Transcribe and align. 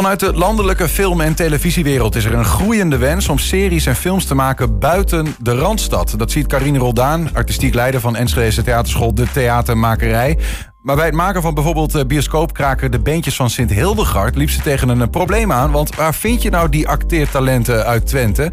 Vanuit 0.00 0.20
de 0.20 0.32
landelijke 0.32 0.88
film- 0.88 1.20
en 1.20 1.34
televisiewereld 1.34 2.14
is 2.14 2.24
er 2.24 2.34
een 2.34 2.44
groeiende 2.44 2.96
wens 2.96 3.28
om 3.28 3.38
series 3.38 3.86
en 3.86 3.96
films 3.96 4.24
te 4.24 4.34
maken 4.34 4.78
buiten 4.78 5.34
de 5.38 5.54
Randstad. 5.54 6.14
Dat 6.16 6.30
ziet 6.30 6.46
Carine 6.46 6.78
Roldaan, 6.78 7.28
artistiek 7.34 7.74
leider 7.74 8.00
van 8.00 8.16
Enschede 8.16 8.62
Theaterschool 8.62 9.14
De 9.14 9.30
Theatermakerij. 9.32 10.38
Maar 10.82 10.96
bij 10.96 11.04
het 11.04 11.14
maken 11.14 11.42
van 11.42 11.54
bijvoorbeeld 11.54 11.94
eh, 11.94 12.04
bioscoopkraker 12.04 12.90
De 12.90 13.00
Beentjes 13.00 13.36
van 13.36 13.50
Sint 13.50 13.72
Hildegard 13.72 14.36
liep 14.36 14.50
ze 14.50 14.60
tegen 14.60 14.88
een 14.88 15.10
probleem 15.10 15.52
aan. 15.52 15.70
Want 15.70 15.94
waar 15.94 16.14
vind 16.14 16.42
je 16.42 16.50
nou 16.50 16.68
die 16.68 16.88
acteertalenten 16.88 17.84
uit 17.84 18.06
Twente? 18.06 18.52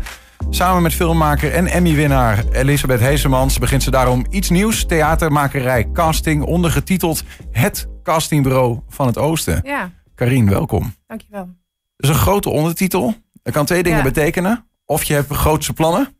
Samen 0.49 0.81
met 0.81 0.93
filmmaker 0.93 1.53
en 1.53 1.67
Emmy-winnaar 1.67 2.43
Elisabeth 2.51 2.99
Heesemans 2.99 3.59
begint 3.59 3.83
ze 3.83 3.91
daarom 3.91 4.25
iets 4.29 4.49
nieuws. 4.49 4.85
Theatermakerij 4.85 5.89
Casting, 5.93 6.43
ondergetiteld 6.43 7.23
Het 7.51 7.87
Castingbureau 8.03 8.79
van 8.89 9.07
het 9.07 9.17
Oosten. 9.17 9.59
Ja, 9.63 9.91
Karine, 10.17 10.49
welkom. 10.49 10.93
dankjewel. 11.07 11.45
Dat 11.45 11.55
is 11.97 12.09
een 12.09 12.15
grote 12.21 12.49
ondertitel. 12.49 13.13
Dat 13.43 13.53
kan 13.53 13.65
twee 13.65 13.83
dingen 13.83 13.97
Ja. 13.97 14.03
betekenen. 14.03 14.67
Of 14.85 15.03
je 15.03 15.13
hebt 15.13 15.33
grootse 15.33 15.73
plannen, 15.73 16.17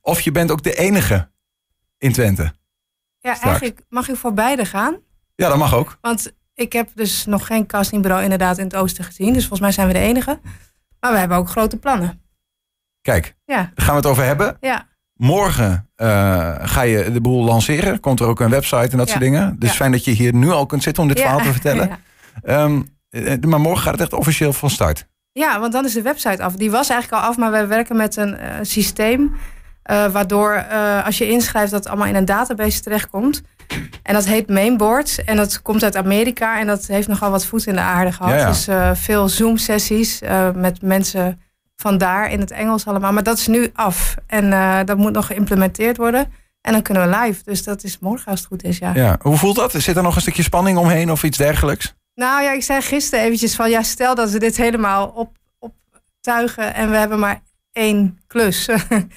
of 0.00 0.20
je 0.20 0.30
bent 0.30 0.50
ook 0.50 0.62
de 0.62 0.74
enige 0.74 1.30
in 1.98 2.12
Twente. 2.12 2.42
Ja, 2.42 3.34
Straks. 3.34 3.40
eigenlijk 3.42 3.80
mag 3.88 4.08
ik 4.08 4.16
voor 4.16 4.34
beide 4.34 4.64
gaan. 4.64 4.96
Ja, 5.34 5.48
dat 5.48 5.56
mag 5.58 5.74
ook. 5.74 5.98
Want 6.00 6.32
ik 6.54 6.72
heb 6.72 6.88
dus 6.94 7.24
nog 7.26 7.46
geen 7.46 7.66
castingbureau 7.66 8.22
inderdaad 8.22 8.58
in 8.58 8.64
het 8.64 8.76
oosten 8.76 9.04
gezien. 9.04 9.32
Dus 9.32 9.40
volgens 9.40 9.60
mij 9.60 9.72
zijn 9.72 9.86
we 9.86 9.92
de 9.92 9.98
enige. 9.98 10.40
Maar 11.00 11.12
we 11.12 11.18
hebben 11.18 11.36
ook 11.36 11.48
grote 11.48 11.76
plannen. 11.76 12.20
Kijk, 13.00 13.36
Ja, 13.44 13.56
daar 13.56 13.70
gaan 13.74 13.94
we 13.94 14.00
het 14.00 14.06
over 14.10 14.24
hebben. 14.24 14.56
ja, 14.60 14.86
Morgen 15.14 15.90
eh, 15.94 16.54
ga 16.60 16.82
je 16.82 17.12
de 17.12 17.20
boel 17.20 17.44
lanceren. 17.44 18.00
Komt 18.00 18.20
er 18.20 18.26
ook 18.26 18.40
een 18.40 18.50
website 18.50 18.88
en 18.90 18.96
dat 18.98 19.06
Ja. 19.06 19.12
soort 19.12 19.24
dingen. 19.24 19.58
Dus 19.58 19.72
fijn 19.72 19.92
dat 19.92 20.04
je 20.04 20.10
hier 20.10 20.34
nu 20.34 20.50
al 20.50 20.66
kunt 20.66 20.82
zitten 20.82 21.02
om 21.02 21.08
dit 21.08 21.20
verhaal 21.20 21.38
te 21.40 21.52
vertellen. 21.52 21.88
Ja. 22.44 22.78
Ehm, 23.10 23.26
eh, 23.26 23.38
maar 23.40 23.60
morgen 23.60 23.82
gaat 23.82 23.92
het 23.92 24.00
echt 24.00 24.12
officieel 24.12 24.52
van 24.52 24.70
start. 24.70 25.06
Ja, 25.32 25.60
want 25.60 25.72
dan 25.72 25.84
is 25.84 25.92
de 25.92 26.02
website 26.02 26.42
af. 26.42 26.52
Die 26.52 26.70
was 26.70 26.88
eigenlijk 26.88 27.22
al 27.22 27.28
af, 27.28 27.36
maar 27.36 27.50
wij 27.50 27.68
werken 27.68 27.96
met 27.96 28.16
een 28.16 28.36
eh, 28.36 28.54
systeem. 28.62 29.36
eh, 29.82 30.06
waardoor 30.06 30.52
eh, 30.52 31.04
als 31.04 31.18
je 31.18 31.28
inschrijft 31.30 31.70
dat 31.70 31.78
het 31.80 31.88
allemaal 31.88 32.08
in 32.08 32.14
een 32.14 32.24
database 32.24 32.80
terechtkomt. 32.80 33.42
En 34.02 34.14
dat 34.14 34.24
heet 34.26 34.48
Mainboard. 34.48 35.22
En 35.24 35.36
dat 35.36 35.62
komt 35.62 35.82
uit 35.82 35.96
Amerika. 35.96 36.58
En 36.60 36.66
dat 36.66 36.86
heeft 36.86 37.08
nogal 37.08 37.30
wat 37.30 37.44
voet 37.46 37.66
in 37.66 37.74
de 37.74 37.80
aarde 37.80 38.12
gehad. 38.12 38.32
Ja, 38.32 38.38
ja. 38.38 38.46
Dus 38.48 38.68
eh, 38.68 38.90
veel 38.94 39.28
Zoom-sessies 39.28 40.20
eh, 40.20 40.50
met 40.54 40.82
mensen 40.82 41.40
vandaar 41.76 42.30
in 42.30 42.40
het 42.40 42.50
Engels 42.50 42.86
allemaal. 42.86 43.12
Maar 43.12 43.22
dat 43.22 43.38
is 43.38 43.46
nu 43.46 43.70
af. 43.74 44.14
En 44.26 44.52
eh, 44.52 44.78
dat 44.84 44.96
moet 44.96 45.12
nog 45.12 45.26
geïmplementeerd 45.26 45.96
worden. 45.96 46.32
En 46.60 46.72
dan 46.72 46.82
kunnen 46.82 47.10
we 47.10 47.16
live. 47.18 47.40
Dus 47.44 47.64
dat 47.64 47.84
is 47.84 47.98
morgen 47.98 48.30
als 48.30 48.38
het 48.40 48.48
goed 48.48 48.62
is, 48.64 48.78
ja. 48.78 48.94
Ja. 48.94 49.18
Hoe 49.22 49.36
voelt 49.36 49.56
dat? 49.56 49.72
Zit 49.72 49.96
er 49.96 50.02
nog 50.02 50.14
een 50.14 50.20
stukje 50.20 50.42
spanning 50.42 50.78
omheen 50.78 51.10
of 51.10 51.22
iets 51.22 51.38
dergelijks? 51.38 51.94
Nou 52.18 52.42
ja, 52.42 52.52
ik 52.52 52.62
zei 52.62 52.80
gisteren 52.80 53.24
eventjes 53.24 53.54
van... 53.54 53.70
ja, 53.70 53.82
stel 53.82 54.14
dat 54.14 54.30
we 54.30 54.38
dit 54.38 54.56
helemaal 54.56 55.08
op, 55.08 55.36
optuigen... 55.58 56.74
en 56.74 56.90
we 56.90 56.96
hebben 56.96 57.18
maar 57.18 57.42
één 57.72 58.18
klus. 58.26 58.68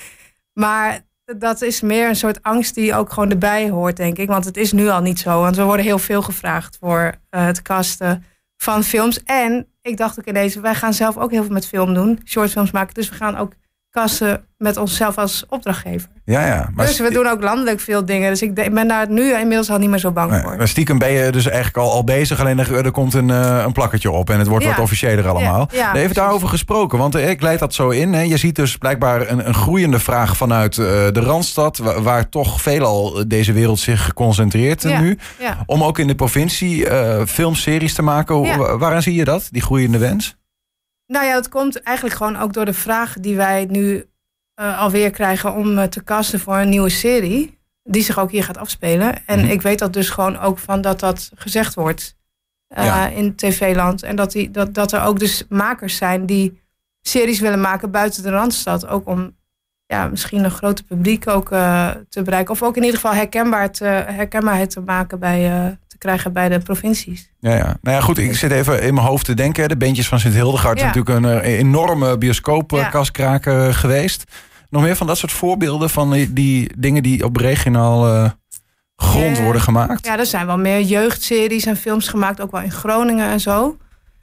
maar 0.64 1.00
dat 1.26 1.62
is 1.62 1.82
meer 1.82 2.10
een 2.10 2.16
soort 2.16 2.44
angst 2.44 2.76
die 2.76 2.96
ook 2.96 3.14
gewoon 3.14 3.30
erbij 3.30 3.70
hoort, 3.70 3.98
denk 3.98 4.18
ik. 4.18 4.28
Want 4.28 4.46
het 4.46 4.58
is 4.58 4.72
nu 4.72 4.90
al 4.90 5.02
niet 5.02 5.20
zo. 5.20 5.40
Want 5.40 5.56
we 5.56 5.64
worden 5.64 5.86
heel 5.86 6.00
veel 6.00 6.22
gevraagd 6.22 6.78
voor 6.80 7.14
eh, 7.30 7.46
het 7.46 7.62
casten 7.62 8.24
van 8.58 8.84
films. 8.84 9.24
En 9.24 9.68
ik 9.82 9.98
dacht 9.98 10.20
ook 10.20 10.28
ineens, 10.28 10.56
wij 10.56 10.76
gaan 10.76 10.94
zelf 10.94 11.18
ook 11.18 11.32
heel 11.32 11.44
veel 11.44 11.54
met 11.54 11.68
film 11.68 11.94
doen. 11.94 12.20
Shortfilms 12.26 12.72
maken. 12.72 12.94
Dus 12.94 13.10
we 13.10 13.16
gaan 13.16 13.38
ook 13.38 13.54
casten 13.92 14.46
met 14.58 14.78
onszelf 14.78 15.18
als 15.18 15.46
opdrachtgever. 15.50 16.10
Ja, 16.26 16.46
ja. 16.46 16.70
Maar 16.74 16.86
dus 16.86 17.00
we 17.00 17.12
doen 17.12 17.28
ook 17.28 17.42
landelijk 17.42 17.80
veel 17.80 18.06
dingen. 18.06 18.30
Dus 18.30 18.42
ik 18.42 18.54
ben 18.54 18.88
daar 18.88 19.10
nu 19.10 19.34
inmiddels 19.38 19.70
al 19.70 19.78
niet 19.78 19.90
meer 19.90 20.00
zo 20.00 20.12
bang 20.12 20.32
Nee, 20.32 20.42
voor. 20.42 20.56
maar 20.58 20.68
stiekem 20.68 20.98
ben 20.98 21.12
je 21.12 21.32
dus 21.32 21.46
eigenlijk 21.46 21.78
al, 21.78 21.92
al 21.92 22.04
bezig. 22.04 22.40
Alleen 22.40 22.60
er, 22.60 22.86
er 22.86 22.92
komt 22.92 23.14
een, 23.14 23.30
eh, 23.30 23.62
een 23.66 23.72
plakketje 23.72 24.12
op. 24.12 24.30
En 24.30 24.40
het 24.40 24.48
wordt 24.48 24.64
Ja. 24.66 24.70
wat 24.72 24.80
officiëler 24.80 25.28
allemaal. 25.28 25.70
Ja, 25.72 25.94
ja, 25.94 26.00
Even 26.02 26.16
daarover 26.16 26.48
gesproken. 26.48 26.98
Want 26.98 27.16
eh, 27.16 27.30
ik 27.30 27.42
leid 27.42 27.60
dat 27.60 27.74
zo 27.74 27.90
in. 27.90 28.14
Hè. 28.14 28.22
Je 28.22 28.38
ziet 28.38 28.56
dus 28.56 28.78
blijkbaar 28.78 29.30
een, 29.30 29.48
een 29.48 29.54
groeiende 29.54 30.00
vraag 30.00 30.38
vanuit 30.38 30.78
eh, 30.78 30.86
de 30.86 31.12
Randstad. 31.20 31.78
Waar, 31.78 32.02
waar 32.02 32.30
toch 32.30 32.62
veelal 32.62 33.24
deze 33.28 33.54
wereld 33.54 33.80
zich 33.80 34.14
concentreert 34.14 34.84
nu. 34.84 35.18
Om 35.66 35.84
ook 35.84 36.00
in 36.00 36.08
de 36.08 36.16
provincie 36.16 36.88
filmseries 37.28 37.94
te 37.94 38.02
maken. 38.02 38.40
Waaraan 38.80 39.02
zie 39.02 39.16
je 39.16 39.24
dat? 39.24 39.48
Die 39.52 39.62
groeiende 39.62 39.98
wens? 39.98 40.36
Nou 41.12 41.26
ja, 41.26 41.34
dat 41.34 41.50
komt 41.50 41.82
eigenlijk 41.82 42.16
gewoon 42.18 42.36
ook 42.38 42.54
door 42.54 42.66
de 42.66 42.74
vraag 42.74 43.14
die 43.20 43.36
wij 43.36 43.66
nu 43.70 44.06
eh, 44.54 44.80
alweer 44.80 45.12
krijgen 45.12 45.54
om 45.54 45.78
eh, 45.78 45.84
te 45.88 46.04
casten 46.04 46.40
voor 46.40 46.58
een 46.58 46.70
nieuwe 46.70 46.90
serie. 46.90 47.60
Die 47.84 48.04
zich 48.04 48.20
ook 48.20 48.32
hier 48.32 48.44
gaat 48.44 48.58
afspelen. 48.58 49.26
En 49.26 49.40
Mhm. 49.40 49.48
ik 49.50 49.62
weet 49.62 49.80
dat 49.80 49.94
dus 49.94 50.10
gewoon 50.10 50.40
ook 50.40 50.60
van 50.60 50.82
dat 50.82 51.00
dat 51.00 51.32
gezegd 51.36 51.74
wordt 51.74 52.16
eh, 52.68 52.86
Ja. 52.86 53.08
in 53.08 53.36
tv-land. 53.36 54.04
En 54.04 54.16
dat, 54.16 54.32
die, 54.32 54.52
dat, 54.52 54.74
dat 54.74 54.92
er 54.92 55.04
ook 55.04 55.20
dus 55.20 55.46
makers 55.50 55.96
zijn 55.98 56.26
die 56.26 56.62
series 57.02 57.40
willen 57.40 57.62
maken 57.62 57.92
buiten 57.92 58.24
de 58.24 58.30
Randstad. 58.30 58.88
Ook 58.88 59.08
om 59.08 59.36
ja, 59.86 60.08
misschien 60.08 60.44
een 60.44 60.52
groter 60.52 60.86
publiek 60.86 61.28
ook 61.28 61.48
te 62.10 62.22
bereiken. 62.24 62.54
Of 62.54 62.64
ook 62.64 62.76
in 62.78 62.84
ieder 62.84 63.00
geval 63.00 63.14
herkenbaar 63.16 63.72
te, 63.72 63.86
herkenbaarheid 63.86 64.70
te 64.70 64.82
maken 64.82 65.20
bij, 65.20 65.80
krijgen 66.02 66.34
bij 66.34 66.50
de 66.50 66.60
provincies. 66.60 67.30
Ja, 67.40 67.56
ja. 67.56 67.78
Nou 67.82 67.96
ja, 67.98 68.02
goed. 68.02 68.18
Ik 68.18 68.36
zit 68.36 68.52
even 68.52 68.82
in 68.84 68.94
mijn 68.94 69.06
hoofd 69.08 69.26
te 69.26 69.34
denken. 69.34 69.70
De 69.70 69.78
Beentjes 69.78 70.08
van 70.08 70.20
Sint 70.20 70.34
Hildegard 70.34 70.76
is 70.76 70.82
Ja. 70.82 70.88
natuurlijk 70.88 71.18
een 71.26 71.42
eh, 71.42 71.58
enorme 71.60 72.18
bioscoopkaskraker 72.18 73.64
Ja. 73.66 73.72
geweest. 73.72 74.24
Nog 74.70 74.82
meer 74.82 74.96
van 74.96 75.08
dat 75.08 75.18
soort 75.18 75.32
voorbeelden 75.32 75.90
van 75.90 76.12
die, 76.12 76.34
die 76.34 76.72
dingen 76.78 77.04
die 77.04 77.24
op 77.26 77.36
regionaal 77.38 78.08
eh, 78.08 78.30
grond 78.96 79.38
Ja. 79.38 79.44
worden 79.44 79.62
gemaakt? 79.62 80.06
Ja, 80.06 80.18
er 80.20 80.26
zijn 80.26 80.46
wel 80.46 80.58
meer 80.58 80.82
jeugdseries 80.82 81.66
en 81.66 81.78
films 81.78 82.08
gemaakt, 82.08 82.42
ook 82.42 82.52
wel 82.52 82.62
in 82.62 82.72
Groningen 82.72 83.30
en 83.30 83.40
zo. 83.40 83.78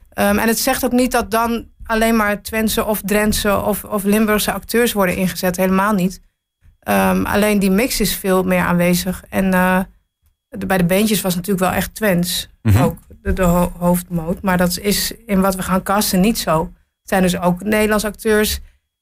Ehm, 0.09 0.37
en 0.37 0.47
het 0.47 0.59
zegt 0.59 0.85
ook 0.85 0.91
niet 0.91 1.11
dat 1.11 1.31
dan 1.31 1.65
alleen 1.85 2.15
maar 2.15 2.41
Twentse 2.41 2.85
of 2.85 3.01
Drentse 3.05 3.61
of, 3.61 3.83
of 3.83 4.03
Limburgse 4.03 4.51
acteurs 4.51 4.93
worden 4.93 5.15
ingezet. 5.15 5.57
Helemaal 5.57 5.93
niet. 5.93 6.21
Ehm, 6.79 7.23
alleen 7.25 7.59
die 7.59 7.71
mix 7.71 7.99
is 7.99 8.15
veel 8.15 8.43
meer 8.43 8.61
aanwezig. 8.63 9.23
En 9.29 9.53
eh, 9.53 9.79
de- 10.49 10.65
bij 10.65 10.77
de 10.77 10.85
beentjes 10.85 11.21
was 11.21 11.35
natuurlijk 11.35 11.65
wel 11.65 11.75
echt 11.77 11.95
Twents. 11.95 12.49
Mhm. 12.61 12.81
Ook 12.83 12.97
de, 13.21 13.33
de 13.33 13.43
ho- 13.43 13.71
hoofdmoot. 13.77 14.41
Maar 14.41 14.57
dat 14.57 14.77
is 14.77 15.11
in 15.25 15.41
wat 15.41 15.55
we 15.55 15.61
gaan 15.61 15.83
casten 15.83 16.19
niet 16.19 16.37
zo. 16.39 16.61
Het 17.01 17.09
zijn 17.09 17.21
dus 17.21 17.39
ook 17.39 17.63
Nederlandse 17.63 18.07
acteurs. 18.07 18.59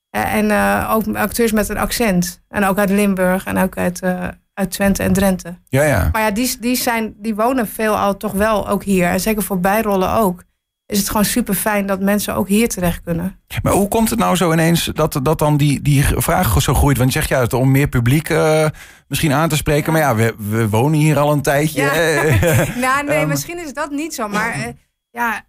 eh, 0.10 0.34
en 0.34 0.52
eh, 0.52 0.92
ook 0.94 1.16
acteurs 1.16 1.52
met 1.52 1.70
een 1.70 1.78
accent. 1.78 2.42
En 2.50 2.64
ook 2.66 2.78
uit 2.78 2.90
Limburg 2.90 3.46
en 3.46 3.58
ook 3.58 3.78
uit, 3.78 4.02
eh, 4.02 4.28
uit 4.54 4.72
Twente 4.72 5.04
en 5.04 5.14
Drenthe. 5.14 5.56
Ja, 5.70 5.84
ja. 5.84 6.10
Maar 6.12 6.22
ja, 6.22 6.32
die, 6.32 6.58
die, 6.60 6.76
zijn, 6.76 7.14
die 7.18 7.36
wonen 7.36 7.68
veelal 7.68 8.18
toch 8.18 8.32
wel 8.32 8.70
ook 8.70 8.84
hier. 8.84 9.08
En 9.08 9.20
zeker 9.20 9.44
voor 9.44 9.60
bijrollen 9.60 10.12
ook. 10.12 10.44
Is 10.88 10.98
het 11.00 11.08
gewoon 11.08 11.26
super 11.26 11.54
fijn 11.54 11.86
dat 11.86 12.00
mensen 12.00 12.36
ook 12.36 12.48
hier 12.48 12.68
terecht 12.68 13.02
kunnen. 13.04 13.40
Maar 13.64 13.74
hoe 13.74 13.88
komt 13.88 14.10
het 14.10 14.20
nou 14.20 14.36
zo 14.36 14.52
ineens 14.52 14.86
dat, 14.86 15.20
dat 15.24 15.40
dan 15.40 15.58
die, 15.58 15.82
die 15.82 16.04
vraag 16.04 16.62
zo 16.62 16.74
groeit? 16.74 16.98
Want 16.98 17.14
je 17.14 17.20
zegt 17.20 17.30
juist 17.32 17.54
om 17.54 17.72
meer 17.72 17.88
publiek 17.88 18.30
eh, 18.30 18.68
misschien 19.08 19.34
aan 19.34 19.50
te 19.50 19.56
spreken. 19.56 19.92
Maar 19.92 20.02
ja, 20.02 20.16
we, 20.16 20.36
we 20.38 20.70
wonen 20.70 21.00
hier 21.00 21.18
al 21.20 21.32
een 21.32 21.42
tijdje. 21.42 21.82
Ja. 21.82 22.66
nou, 22.88 23.06
nee, 23.06 23.26
misschien 23.34 23.60
is 23.60 23.74
dat 23.74 23.92
niet 23.92 24.14
zo. 24.14 24.28
Maar 24.28 24.52
eh, 24.52 24.74
ja, 25.10 25.42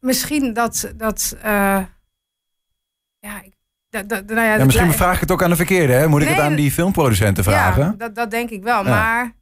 misschien 0.00 0.52
dat. 0.52 0.92
dat 0.96 1.36
eh, 1.42 1.80
ja, 3.18 3.42
ik- 3.42 3.56
dat, 3.90 4.08
dat, 4.08 4.26
nou 4.26 4.40
ja, 4.46 4.56
dat 4.56 4.66
misschien 4.66 4.92
vraag 4.92 5.14
ik 5.14 5.20
het 5.20 5.30
ook 5.30 5.42
aan 5.42 5.50
de 5.50 5.56
verkeerde. 5.56 5.92
Hè? 5.92 6.08
Moet 6.08 6.22
ik 6.22 6.28
het 6.28 6.38
aan 6.38 6.54
die 6.54 6.72
filmproducenten 6.72 7.44
vragen? 7.44 7.82
Ja, 7.84 7.94
dat, 7.98 8.14
dat 8.14 8.30
denk 8.30 8.50
ik 8.50 8.62
wel. 8.62 8.84
Maar 8.84 9.32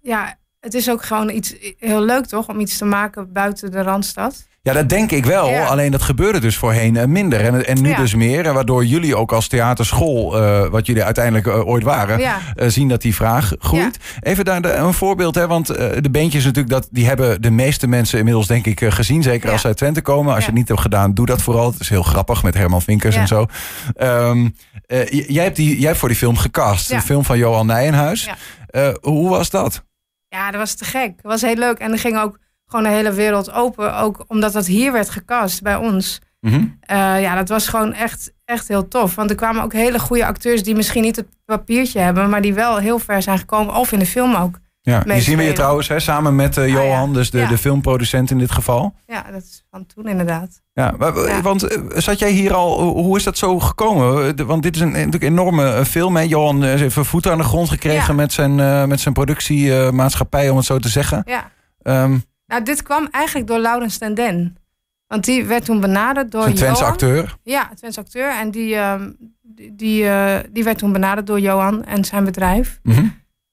ja, 0.00 0.36
het 0.66 0.74
is 0.74 0.90
ook 0.90 1.02
gewoon 1.04 1.30
iets 1.30 1.54
heel 1.78 2.02
leuk 2.04 2.26
toch? 2.26 2.48
Om 2.48 2.60
iets 2.60 2.78
te 2.78 2.84
maken 2.84 3.32
buiten 3.32 3.70
de 3.70 3.82
Randstad. 3.82 4.46
Ja, 4.62 4.72
dat 4.72 4.88
denk 4.88 5.10
ik 5.10 5.24
wel. 5.24 5.48
Ja. 5.48 5.64
Alleen 5.66 5.90
dat 5.90 6.02
gebeurde 6.02 6.38
dus 6.40 6.56
voorheen 6.56 6.96
eh, 6.96 7.04
minder. 7.06 7.40
En, 7.40 7.66
en 7.66 7.80
nu 7.82 7.88
Ja. 7.88 7.96
dus 7.96 8.14
meer. 8.14 8.46
En 8.46 8.54
waardoor 8.54 8.84
jullie 8.84 9.16
ook 9.16 9.32
als 9.32 9.48
theaterschool, 9.48 10.38
eh, 10.42 10.66
wat 10.68 10.86
jullie 10.86 11.04
uiteindelijk 11.04 11.46
eh, 11.46 11.66
ooit 11.66 11.82
waren, 11.82 12.18
Ja. 12.18 12.38
zien 12.68 12.88
dat 12.88 13.02
die 13.02 13.14
vraag 13.14 13.52
groeit. 13.58 13.98
Even 14.20 14.44
daar 14.44 14.62
de- 14.62 14.72
een 14.72 14.92
voorbeeld, 14.94 15.34
hè, 15.34 15.46
want 15.46 15.66
de 15.66 16.08
beentjes 16.10 16.44
natuurlijk, 16.44 16.74
dat, 16.74 16.88
die 16.90 17.06
hebben 17.06 17.42
de 17.42 17.50
meeste 17.50 17.86
mensen 17.86 18.18
inmiddels 18.18 18.46
denk 18.46 18.66
ik 18.66 18.84
gezien. 18.84 19.22
Zeker 19.22 19.50
als 19.50 19.60
ze 19.60 19.66
uit 19.66 19.76
Twente 19.76 20.02
komen. 20.02 20.30
Als 20.34 20.40
je 20.44 20.50
het 20.50 20.58
niet 20.58 20.68
hebt 20.68 20.80
gedaan, 20.80 21.14
doe 21.14 21.26
dat 21.26 21.42
vooral. 21.42 21.70
Het 21.70 21.80
is 21.80 21.88
heel 21.88 22.02
grappig 22.02 22.42
met 22.42 22.54
Herman 22.54 22.82
Vinkers 22.82 23.16
en 23.16 23.26
zo. 23.26 23.46
Ehm, 23.96 24.48
eh, 24.86 25.08
jij, 25.28 25.44
hebt 25.44 25.56
die, 25.56 25.76
jij 25.78 25.86
hebt 25.86 25.98
voor 25.98 26.08
die 26.08 26.18
film 26.18 26.36
gecast. 26.36 26.90
Een 26.90 27.02
film 27.02 27.24
van 27.24 27.38
Johan 27.38 27.66
Nijenhuis. 27.66 28.30
Hoe 29.00 29.28
was 29.28 29.50
dat? 29.50 29.84
Ja, 30.28 30.50
dat 30.50 30.60
was 30.60 30.74
te 30.74 30.84
gek. 30.84 31.22
Dat 31.22 31.32
was 31.32 31.42
heel 31.42 31.54
leuk. 31.54 31.78
En 31.78 31.92
er 31.92 31.98
ging 31.98 32.18
ook 32.18 32.38
gewoon 32.66 32.84
de 32.84 32.90
hele 32.90 33.12
wereld 33.12 33.52
open. 33.52 33.96
Ook 33.96 34.24
omdat 34.26 34.52
dat 34.52 34.66
hier 34.66 34.92
werd 34.92 35.10
gecast 35.10 35.62
bij 35.62 35.76
ons. 35.76 36.20
Mhm. 36.40 36.64
Eh, 36.80 37.20
ja, 37.20 37.34
dat 37.34 37.48
was 37.48 37.68
gewoon 37.68 37.92
echt, 37.92 38.32
echt 38.44 38.68
heel 38.68 38.88
tof. 38.88 39.14
Want 39.14 39.30
er 39.30 39.36
kwamen 39.36 39.62
ook 39.62 39.72
hele 39.72 39.98
goede 39.98 40.26
acteurs 40.26 40.62
die 40.62 40.74
misschien 40.74 41.02
niet 41.02 41.16
het 41.16 41.28
papiertje 41.44 42.00
hebben, 42.00 42.30
maar 42.30 42.42
die 42.42 42.54
wel 42.54 42.76
heel 42.76 42.98
ver 42.98 43.22
zijn 43.22 43.38
gekomen. 43.38 43.74
Of 43.74 43.92
in 43.92 43.98
de 43.98 44.06
film 44.06 44.34
ook. 44.34 44.58
Ja, 44.92 45.00
die 45.00 45.20
zien 45.20 45.36
we 45.36 45.42
hier 45.42 45.54
trouwens 45.54 45.88
hè, 45.88 46.00
samen 46.00 46.34
met 46.36 46.56
eh, 46.56 46.62
Ah, 46.64 46.68
ja. 46.70 46.74
Johan, 46.74 47.12
dus 47.12 47.30
de, 47.30 47.38
Ja. 47.38 47.48
de 47.48 47.58
filmproducent 47.58 48.30
in 48.30 48.38
dit 48.38 48.50
geval. 48.52 48.94
Ja, 49.06 49.22
dat 49.32 49.42
is 49.42 49.64
van 49.70 49.86
toen 49.86 50.06
inderdaad. 50.08 50.62
Ja, 50.72 50.94
want 51.42 51.62
eh, 51.62 51.78
zat 52.00 52.18
jij 52.18 52.30
hier 52.30 52.54
al, 52.54 52.82
hoe 52.82 53.16
is 53.16 53.22
dat 53.24 53.38
zo 53.38 53.58
gekomen? 53.60 54.36
Eh, 54.38 54.46
Want 54.46 54.62
dit 54.62 54.74
is 54.74 54.80
een 54.80 54.90
natuurlijk 54.90 55.22
enorme 55.22 55.72
eh, 55.72 55.84
film. 55.84 56.16
Hè? 56.16 56.22
Johan 56.22 56.64
eh, 56.64 56.74
heeft 56.78 56.96
een 56.96 57.04
voet 57.04 57.26
aan 57.26 57.38
de 57.38 57.44
grond 57.44 57.68
gekregen 57.68 58.14
met 58.14 58.32
zijn, 58.32 58.60
eh, 58.60 58.84
met 58.84 59.00
zijn 59.00 59.14
productiemaatschappij, 59.14 60.48
om 60.50 60.56
het 60.56 60.66
zo 60.66 60.78
te 60.78 60.88
zeggen. 60.88 61.22
Ja. 61.26 61.50
Ehm, 61.82 62.18
Nou, 62.46 62.62
dit 62.62 62.82
kwam 62.82 63.08
eigenlijk 63.10 63.46
door 63.46 63.58
Laurens 63.58 63.98
ten 63.98 64.14
Den. 64.14 64.56
Want 65.06 65.24
die 65.24 65.44
werd 65.44 65.64
toen 65.64 65.80
benaderd 65.80 66.30
door 66.30 66.44
Een 66.46 66.54
Twentse 66.54 66.80
Johan. 66.82 66.92
acteur. 66.92 67.36
Ja, 67.42 67.70
Twents 67.74 67.98
acteur. 67.98 68.30
En 68.40 68.50
die, 68.50 68.74
ehm, 68.74 69.10
die, 69.42 69.74
die, 69.76 70.08
eh, 70.08 70.36
die 70.52 70.64
werd 70.64 70.78
toen 70.78 70.92
benaderd 70.92 71.26
door 71.26 71.40
Johan 71.40 71.84
en 71.84 72.04
zijn 72.04 72.24
bedrijf. 72.24 72.80
Mhm. 72.82 73.06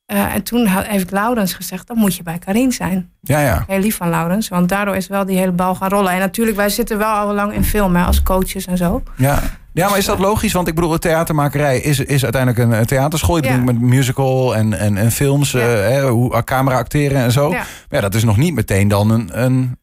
Eh, 0.06 0.34
en 0.36 0.44
toen 0.44 0.68
heeft 0.68 1.12
Laurens 1.12 1.54
gezegd, 1.54 1.88
dan 1.88 1.98
moet 1.98 2.16
je 2.16 2.24
bij 2.24 2.38
Karin 2.40 2.72
zijn. 2.72 3.12
Ja, 3.22 3.40
ja. 3.42 3.64
Heel 3.68 3.80
lief 3.80 3.96
van 3.96 4.10
Laurens, 4.10 4.48
want 4.48 4.70
daardoor 4.70 4.96
is 4.96 5.08
wel 5.08 5.26
die 5.26 5.38
hele 5.38 5.52
bal 5.52 5.76
gaan 5.76 5.90
rollen. 5.90 6.12
En 6.12 6.20
natuurlijk, 6.20 6.58
wij 6.58 6.70
zitten 6.70 6.98
wel 6.98 7.08
al 7.14 7.34
lang 7.34 7.54
in 7.54 7.64
film 7.64 7.96
hè, 7.96 8.04
als 8.04 8.24
coaches 8.24 8.66
en 8.66 8.78
zo. 8.78 9.04
Ja. 9.18 9.40
ja, 9.74 9.90
maar 9.90 9.98
is 9.98 10.06
dat 10.06 10.20
logisch? 10.20 10.52
Want 10.54 10.68
ik 10.68 10.76
bedoel, 10.76 10.90
de 10.90 11.00
theatermakerij 11.00 11.80
is, 11.80 12.00
is 12.00 12.24
uiteindelijk 12.24 12.74
een, 12.80 12.86
theaterschool. 12.86 13.38
Je 13.38 13.44
Ja. 13.44 13.56
doet 13.56 13.66
met 13.66 13.80
musical 13.82 14.56
en, 14.56 14.74
en, 14.74 14.98
en 14.98 15.12
films, 15.12 15.52
Ja. 15.52 15.60
eh, 15.60 15.90
hè, 15.90 16.10
hoe, 16.10 16.44
camera 16.44 16.78
acteren 16.78 17.22
en 17.22 17.32
zo. 17.32 17.50
Ja. 17.50 17.56
Maar 17.58 17.66
ja, 17.90 18.02
dat 18.02 18.14
is 18.14 18.24
nog 18.24 18.38
niet 18.38 18.54
meteen 18.54 18.88
dan 18.88 19.10
een, 19.10 19.30
een 19.44 19.78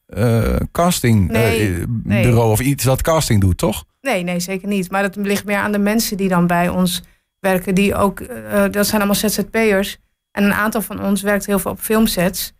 casting 0.72 1.30
Nee, 1.30 1.70
eh, 1.74 1.84
nee. 2.04 2.22
bureau 2.22 2.50
of 2.50 2.60
iets 2.60 2.84
dat 2.84 3.02
casting 3.02 3.40
doet, 3.40 3.58
toch? 3.58 3.84
Nee, 4.00 4.22
nee, 4.22 4.40
zeker 4.40 4.68
niet. 4.68 4.90
Maar 4.90 5.02
dat 5.02 5.16
ligt 5.16 5.44
meer 5.44 5.56
aan 5.58 5.72
de 5.72 5.78
mensen 5.78 6.16
die 6.16 6.28
dan 6.28 6.46
bij 6.46 6.68
ons 6.68 7.02
werken. 7.38 7.74
Die 7.74 7.94
ook, 7.94 8.22
dat 8.70 8.86
zijn 8.86 8.96
allemaal 9.00 9.14
ZZP'ers. 9.14 9.98
En 10.32 10.44
een 10.44 10.54
aantal 10.54 10.82
van 10.82 11.02
ons 11.02 11.22
werkt 11.22 11.46
heel 11.46 11.58
veel 11.58 11.70
op 11.70 11.80
filmsets. 11.80 12.52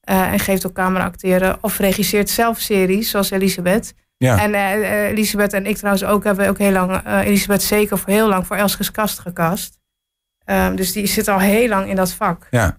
eh, 0.00 0.32
en 0.32 0.38
geeft 0.38 0.66
ook 0.66 0.72
camera 0.72 1.04
acteren. 1.04 1.58
Of 1.60 1.78
regisseert 1.78 2.30
zelf 2.30 2.58
series, 2.58 3.10
zoals 3.10 3.30
Elisabeth. 3.30 3.94
Ja. 4.16 4.38
En 4.38 4.54
eh, 4.54 4.72
eh, 4.72 5.10
Elisabeth 5.10 5.52
en 5.52 5.66
ik 5.66 5.76
trouwens 5.76 6.04
ook 6.04 6.24
hebben 6.24 6.48
ook 6.48 6.58
heel 6.58 6.72
lang... 6.72 7.06
Elisabeth 7.06 7.62
zeker 7.62 7.98
voor 7.98 8.12
heel 8.12 8.28
lang 8.28 8.46
voor 8.46 8.56
Elskes 8.56 8.90
Kast 8.90 9.18
gecast. 9.18 9.78
Ehm, 10.44 10.74
dus 10.76 10.92
die 10.92 11.06
zit 11.06 11.28
al 11.28 11.38
heel 11.38 11.68
lang 11.68 11.88
in 11.88 11.96
dat 11.96 12.12
vak. 12.12 12.46
ja. 12.50 12.78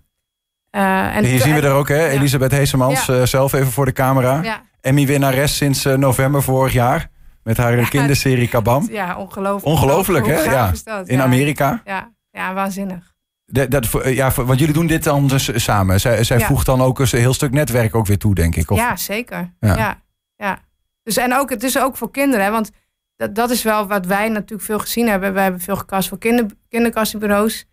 En 0.71 1.23
Hier 1.25 1.41
zien 1.41 1.55
we 1.55 1.61
er 1.61 1.71
ook, 1.73 1.87
hè? 1.87 2.07
Elisabeth 2.07 2.51
Heesemans, 2.51 3.05
Ja. 3.05 3.25
zelf 3.25 3.53
even 3.53 3.71
voor 3.71 3.85
de 3.85 3.91
camera. 3.93 4.41
Ja, 4.43 4.61
Emmy-winnares 4.81 5.57
sinds 5.57 5.83
november 5.83 6.43
vorig 6.43 6.73
jaar. 6.73 7.09
Met 7.43 7.57
haar 7.57 7.89
kinderserie 7.89 8.47
Kabam. 8.47 8.87
ja 8.91 9.17
ongelooflijk. 9.17 9.65
Ongelooflijk, 9.65 10.25
hè? 10.25 10.41
Ja. 10.41 10.71
dat? 10.83 11.07
In. 11.07 11.21
Amerika. 11.21 11.81
Ja, 11.85 12.11
ja, 12.31 12.53
waanzinnig. 12.53 13.13
De- 13.45 13.67
dat, 13.67 13.85
voor- 13.87 14.09
ja, 14.09 14.31
want 14.35 14.59
jullie 14.59 14.73
doen 14.73 14.87
dit 14.87 15.03
dan 15.03 15.27
dus 15.27 15.63
samen. 15.63 15.99
Zij, 15.99 16.23
zij 16.23 16.37
Ja. 16.37 16.45
voegt 16.45 16.65
dan 16.65 16.81
ook 16.81 16.99
een 16.99 17.07
heel 17.11 17.33
stuk 17.33 17.51
netwerk 17.51 17.95
ook 17.95 18.05
weer 18.05 18.17
toe, 18.17 18.35
denk 18.35 18.55
ik. 18.55 18.71
Of, 18.71 18.77
Ja, 18.77 18.95
zeker. 18.95 19.53
Ja. 19.59 19.77
Ja. 19.77 20.03
Ja, 20.37 20.59
Dus 21.03 21.17
en 21.17 21.33
ook, 21.35 21.49
het 21.49 21.63
is 21.63 21.79
ook 21.79 21.97
voor 21.97 22.11
kinderen, 22.11 22.45
hè, 22.45 22.51
want 22.51 22.71
dat, 23.15 23.35
dat 23.35 23.49
is 23.49 23.63
wel 23.63 23.87
wat 23.87 24.05
wij 24.05 24.29
natuurlijk 24.29 24.61
veel 24.61 24.79
gezien 24.79 25.07
hebben. 25.07 25.33
Wij 25.33 25.43
hebben 25.43 25.61
veel 25.61 25.75
gecast 25.75 26.09
voor 26.09 26.17
kinder, 26.17 26.45
kinderkastbureaus. 26.69 27.65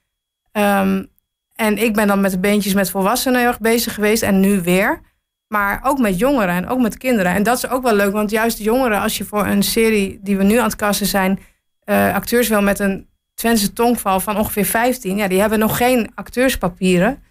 Ehm, 0.53 1.05
en 1.55 1.79
ik 1.79 1.95
ben 1.95 2.07
dan 2.07 2.21
met 2.21 2.31
de 2.31 2.39
beentjes 2.39 2.75
met 2.75 2.91
volwassenen 2.91 3.39
heel 3.41 3.49
erg 3.49 3.61
bezig 3.61 3.95
geweest 3.95 4.23
en 4.23 4.41
nu 4.41 4.61
weer. 4.63 5.01
Maar 5.49 5.81
ook 5.83 5.99
met 5.99 6.19
jongeren 6.19 6.55
en 6.55 6.69
ook 6.69 6.81
met 6.81 6.99
kinderen. 6.99 7.33
En 7.33 7.43
dat 7.43 7.57
is 7.57 7.69
ook 7.69 7.83
wel 7.83 7.95
leuk, 7.95 8.13
want 8.13 8.31
juist 8.31 8.57
de 8.57 8.63
jongeren, 8.63 9.01
als 9.01 9.19
je 9.19 9.25
voor 9.25 9.47
een 9.47 9.63
serie 9.63 10.19
die 10.23 10.37
we 10.37 10.43
nu 10.45 10.57
aan 10.57 10.65
het 10.65 10.77
kasten 10.77 11.07
zijn, 11.07 11.41
eh, 11.85 12.15
acteurs 12.15 12.49
wil 12.49 12.63
met 12.63 12.79
een 12.79 13.09
Twentse 13.35 13.73
tongval 13.73 14.21
van 14.21 14.37
ongeveer 14.37 14.65
15, 14.65 15.17
ja, 15.17 15.29
die 15.29 15.41
hebben 15.41 15.59
nog 15.59 15.77
geen 15.77 16.11
acteurspapieren. 16.15 17.23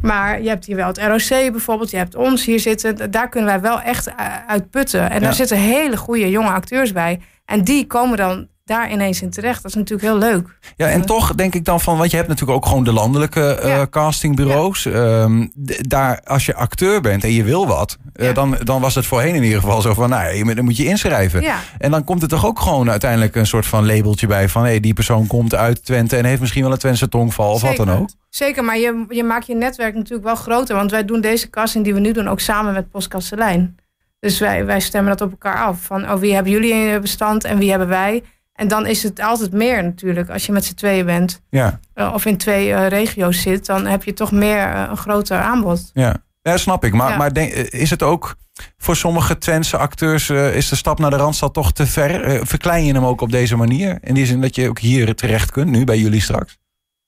Maar 0.00 0.42
je 0.42 0.48
hebt 0.48 0.64
hier 0.64 0.76
wel 0.76 0.86
het 0.86 0.98
ROC 0.98 1.28
bijvoorbeeld, 1.52 1.90
je 1.90 1.96
hebt 1.96 2.14
ons 2.14 2.44
hier 2.44 2.60
zitten. 2.60 3.10
Daar 3.10 3.28
kunnen 3.28 3.50
wij 3.50 3.60
wel 3.60 3.80
echt 3.80 4.08
uh, 4.08 4.14
uit 4.46 4.70
putten. 4.70 5.10
En 5.10 5.14
Ja. 5.14 5.20
daar 5.20 5.34
zitten 5.34 5.56
hele 5.56 5.96
goede 5.96 6.30
jonge 6.30 6.48
acteurs 6.50 6.92
bij. 6.92 7.20
En 7.44 7.64
die 7.64 7.86
komen 7.86 8.16
dan 8.16 8.48
daar 8.64 8.90
ineens 8.90 9.22
in 9.22 9.30
terecht. 9.30 9.62
Dat 9.62 9.70
is 9.70 9.76
natuurlijk 9.76 10.08
heel 10.08 10.18
leuk. 10.18 10.58
Ja, 10.76 10.88
en 10.88 11.06
toch 11.06 11.34
denk 11.34 11.54
ik 11.54 11.64
dan 11.64 11.80
van, 11.80 11.98
want 11.98 12.10
je 12.10 12.16
hebt 12.16 12.28
natuurlijk 12.28 12.58
ook 12.58 12.66
gewoon 12.66 12.84
de 12.84 12.92
landelijke 12.92 13.54
eh, 13.54 13.68
Ja. 13.68 13.86
castingbureaus. 13.90 14.86
Ehm, 14.86 15.46
daar, 15.80 16.20
als 16.24 16.46
je 16.46 16.54
acteur 16.54 17.00
bent 17.00 17.24
en 17.24 17.32
je 17.32 17.42
wil 17.44 17.66
wat, 17.66 17.96
eh, 18.12 18.34
dan, 18.34 18.56
dan 18.62 18.80
was 18.80 18.94
het 18.94 19.06
voorheen 19.06 19.34
in 19.34 19.42
ieder 19.42 19.60
geval 19.60 19.80
zo 19.80 19.94
van, 19.94 20.08
nou, 20.08 20.54
dan 20.54 20.64
moet 20.64 20.76
je 20.76 20.84
inschrijven. 20.84 21.40
Ja, 21.42 21.58
En 21.78 21.90
dan 21.90 22.04
komt 22.04 22.22
er 22.22 22.28
toch 22.28 22.46
ook 22.46 22.60
gewoon 22.60 22.90
uiteindelijk 22.90 23.34
een 23.36 23.46
soort 23.46 23.66
van 23.66 23.86
labeltje 23.86 24.26
bij 24.26 24.48
van, 24.48 24.64
hé, 24.64 24.80
die 24.80 24.94
persoon 24.94 25.26
komt 25.26 25.54
uit 25.54 25.84
Twente 25.84 26.16
en 26.16 26.24
heeft 26.24 26.40
misschien 26.40 26.62
wel 26.62 26.72
een 26.72 26.78
Twentse 26.78 27.08
tongval 27.08 27.52
of 27.52 27.62
wat 27.62 27.76
dan 27.76 27.90
ook. 27.90 28.08
zeker. 28.28 28.64
Maar 28.64 28.78
je, 28.78 29.04
je 29.08 29.24
maakt 29.24 29.46
je 29.46 29.54
netwerk 29.54 29.94
natuurlijk 29.94 30.24
wel 30.24 30.34
groter. 30.34 30.76
Want 30.76 30.90
wij 30.90 31.04
doen 31.04 31.20
deze 31.20 31.50
casting 31.50 31.84
die 31.84 31.94
we 31.94 32.00
nu 32.00 32.12
doen 32.12 32.28
ook 32.28 32.40
samen 32.40 32.72
met 32.72 32.90
Post 32.90 33.08
Kastelein. 33.08 33.76
Dus 34.20 34.38
wij, 34.38 34.64
wij 34.64 34.80
stemmen 34.80 35.16
dat 35.16 35.20
op 35.20 35.30
elkaar 35.30 35.64
af. 35.64 35.80
Van 35.80 36.10
oh, 36.10 36.18
wie 36.18 36.34
hebben 36.34 36.52
jullie 36.52 36.72
in 36.72 36.78
je 36.78 36.98
bestand 36.98 37.44
en 37.44 37.58
wie 37.58 37.70
hebben 37.70 37.88
wij? 37.88 38.22
En 38.54 38.68
dan 38.68 38.86
is 38.86 39.02
het 39.02 39.20
altijd 39.20 39.52
meer 39.52 39.82
natuurlijk. 39.84 40.28
Als 40.30 40.46
je 40.46 40.52
met 40.52 40.64
z'n 40.64 40.74
tweeën 40.74 41.06
bent 41.06 41.40
Ja, 41.50 41.80
eh, 41.94 42.10
of 42.14 42.24
in 42.24 42.36
twee 42.36 42.72
eh, 42.72 42.88
regio's 42.88 43.42
zit, 43.42 43.66
dan 43.66 43.86
heb 43.86 44.04
je 44.04 44.12
toch 44.12 44.32
meer 44.32 44.58
eh, 44.72 44.86
een 44.90 44.96
groter 44.96 45.38
aanbod. 45.40 45.90
ja. 45.92 46.22
Ja, 46.42 46.56
snap 46.56 46.84
ik. 46.84 46.92
Maar, 46.92 47.10
Ja. 47.10 47.16
maar 47.16 47.32
denk, 47.32 47.52
is 47.52 47.90
het 47.90 48.02
ook 48.02 48.36
voor 48.76 48.96
sommige 48.96 49.38
Twentse 49.38 49.76
acteurs, 49.76 50.30
is 50.30 50.68
de 50.68 50.76
stap 50.76 50.98
naar 50.98 51.10
de 51.10 51.16
Randstad 51.16 51.54
toch 51.54 51.72
te 51.72 51.86
ver? 51.86 52.46
Verklein 52.46 52.84
je 52.84 52.92
hem 52.92 53.04
ook 53.04 53.20
op 53.20 53.30
deze 53.30 53.56
manier? 53.56 53.98
In 54.00 54.14
die 54.14 54.26
zin 54.26 54.40
dat 54.40 54.54
je 54.54 54.68
ook 54.68 54.78
hier 54.78 55.14
terecht 55.14 55.50
kunt, 55.50 55.70
nu 55.70 55.84
bij 55.84 55.98
jullie 55.98 56.20
straks? 56.20 56.58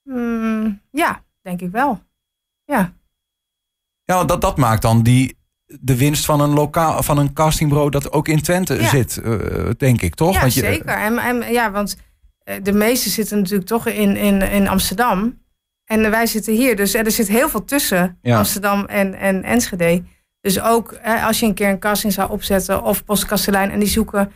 Mm, 0.03 0.81
ja, 0.91 1.21
denk 1.41 1.61
ik 1.61 1.71
wel. 1.71 2.01
Ja, 2.65 2.93
Ja, 4.03 4.23
dat, 4.23 4.41
dat 4.41 4.57
maakt 4.57 4.81
dan 4.81 5.03
die, 5.03 5.36
de 5.79 5.97
winst 5.97 6.25
van 6.25 6.39
een, 6.41 6.49
lokaal, 6.49 7.03
van 7.03 7.17
een 7.17 7.33
castingbureau 7.33 7.89
dat 7.89 8.11
ook 8.11 8.27
in 8.27 8.41
Twente 8.41 8.73
Ja. 8.73 8.89
zit, 8.89 9.17
eh, 9.17 9.33
denk 9.77 10.01
ik, 10.01 10.15
toch? 10.15 10.33
ja 10.33 10.39
Want 10.39 10.53
je- 10.53 10.59
zeker. 10.59 10.85
En, 10.87 11.17
en, 11.17 11.51
ja, 11.51 11.71
want 11.71 11.97
eh, 12.43 12.55
de 12.63 12.71
meeste 12.73 13.09
zitten 13.09 13.37
natuurlijk 13.37 13.67
toch 13.67 13.87
in, 13.87 14.15
in, 14.15 14.41
in 14.41 14.67
Amsterdam. 14.67 15.45
En 15.85 16.09
wij 16.11 16.25
zitten 16.25 16.53
hier. 16.53 16.75
Dus 16.75 16.93
er 16.93 17.11
zit 17.11 17.27
heel 17.27 17.49
veel 17.49 17.65
tussen 17.65 18.17
Ja. 18.21 18.37
Amsterdam 18.37 18.85
en, 18.85 19.13
en 19.13 19.43
Enschede. 19.43 20.03
Dus 20.41 20.61
ook 20.61 20.91
eh, 20.91 21.25
als 21.27 21.39
je 21.39 21.45
een 21.45 21.53
keer 21.53 21.69
een 21.69 21.79
casting 21.79 22.13
zou 22.13 22.31
opzetten 22.31 22.83
of 22.83 23.03
postkastelijn 23.05 23.71
en 23.71 23.79
die 23.79 23.87
zoeken 23.87 24.31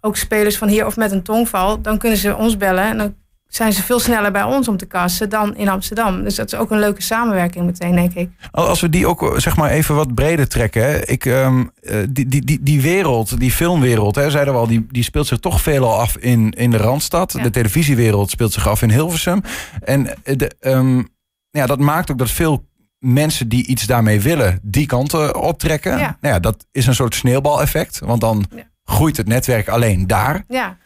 ook 0.00 0.16
spelers 0.16 0.58
van 0.58 0.68
hier 0.68 0.86
of 0.86 0.96
met 0.96 1.12
een 1.12 1.22
tongval, 1.22 1.80
dan 1.80 1.98
kunnen 1.98 2.18
ze 2.18 2.36
ons 2.36 2.56
bellen 2.56 2.84
en 2.84 2.98
dan 2.98 3.14
zijn 3.54 3.72
ze 3.72 3.82
veel 3.82 4.00
sneller 4.00 4.32
bij 4.32 4.42
ons 4.42 4.68
om 4.68 4.76
te 4.76 4.86
casten 4.86 5.28
dan 5.28 5.56
in 5.56 5.68
Amsterdam. 5.68 6.22
Dus 6.22 6.34
dat 6.34 6.52
is 6.52 6.58
ook 6.58 6.70
een 6.70 6.78
leuke 6.78 7.02
samenwerking 7.02 7.64
meteen, 7.64 7.94
denk 7.94 8.14
ik. 8.14 8.30
Als 8.50 8.80
we 8.80 8.88
die 8.88 9.06
ook 9.06 9.34
zeg 9.36 9.56
maar 9.56 9.70
even 9.70 9.94
wat 9.94 10.14
breder 10.14 10.48
trekken. 10.48 10.82
Hè. 10.82 11.06
Ik, 11.06 11.26
ehm, 11.26 11.64
eh, 11.82 11.96
die, 12.10 12.26
die, 12.26 12.44
die, 12.44 12.58
die 12.62 12.80
wereld, 12.80 13.38
die 13.40 13.50
filmwereld, 13.50 14.14
hè, 14.14 14.30
zeiden 14.30 14.54
we 14.54 14.60
al, 14.60 14.66
die, 14.66 14.86
die 14.90 15.02
speelt 15.02 15.26
zich 15.26 15.38
toch 15.38 15.60
veelal 15.60 16.00
af 16.00 16.16
in, 16.16 16.50
in 16.50 16.70
de 16.70 16.76
Randstad. 16.76 17.32
Ja. 17.32 17.42
De 17.42 17.50
televisiewereld 17.50 18.30
speelt 18.30 18.52
zich 18.52 18.68
af 18.68 18.82
in 18.82 18.90
Hilversum. 18.90 19.42
En 19.84 20.06
eh, 20.24 20.36
de, 20.36 20.50
ehm, 20.60 21.02
ja, 21.50 21.66
dat 21.66 21.78
maakt 21.78 22.10
ook 22.10 22.18
dat 22.18 22.30
veel 22.30 22.64
mensen 22.98 23.48
die 23.48 23.66
iets 23.66 23.86
daarmee 23.86 24.20
willen, 24.20 24.58
die 24.62 24.86
kant 24.86 25.14
eh, 25.14 25.28
optrekken. 25.32 25.98
Ja. 25.98 26.16
Nou 26.20 26.34
ja, 26.34 26.40
dat 26.40 26.66
is 26.70 26.86
een 26.86 26.94
soort 26.94 27.14
sneeuwbaleffect. 27.14 27.98
Want 28.04 28.20
dan 28.20 28.44
Ja. 28.56 28.62
groeit 28.84 29.16
het 29.16 29.26
netwerk 29.26 29.68
alleen 29.68 30.06
daar. 30.06 30.44
Ja, 30.48 30.76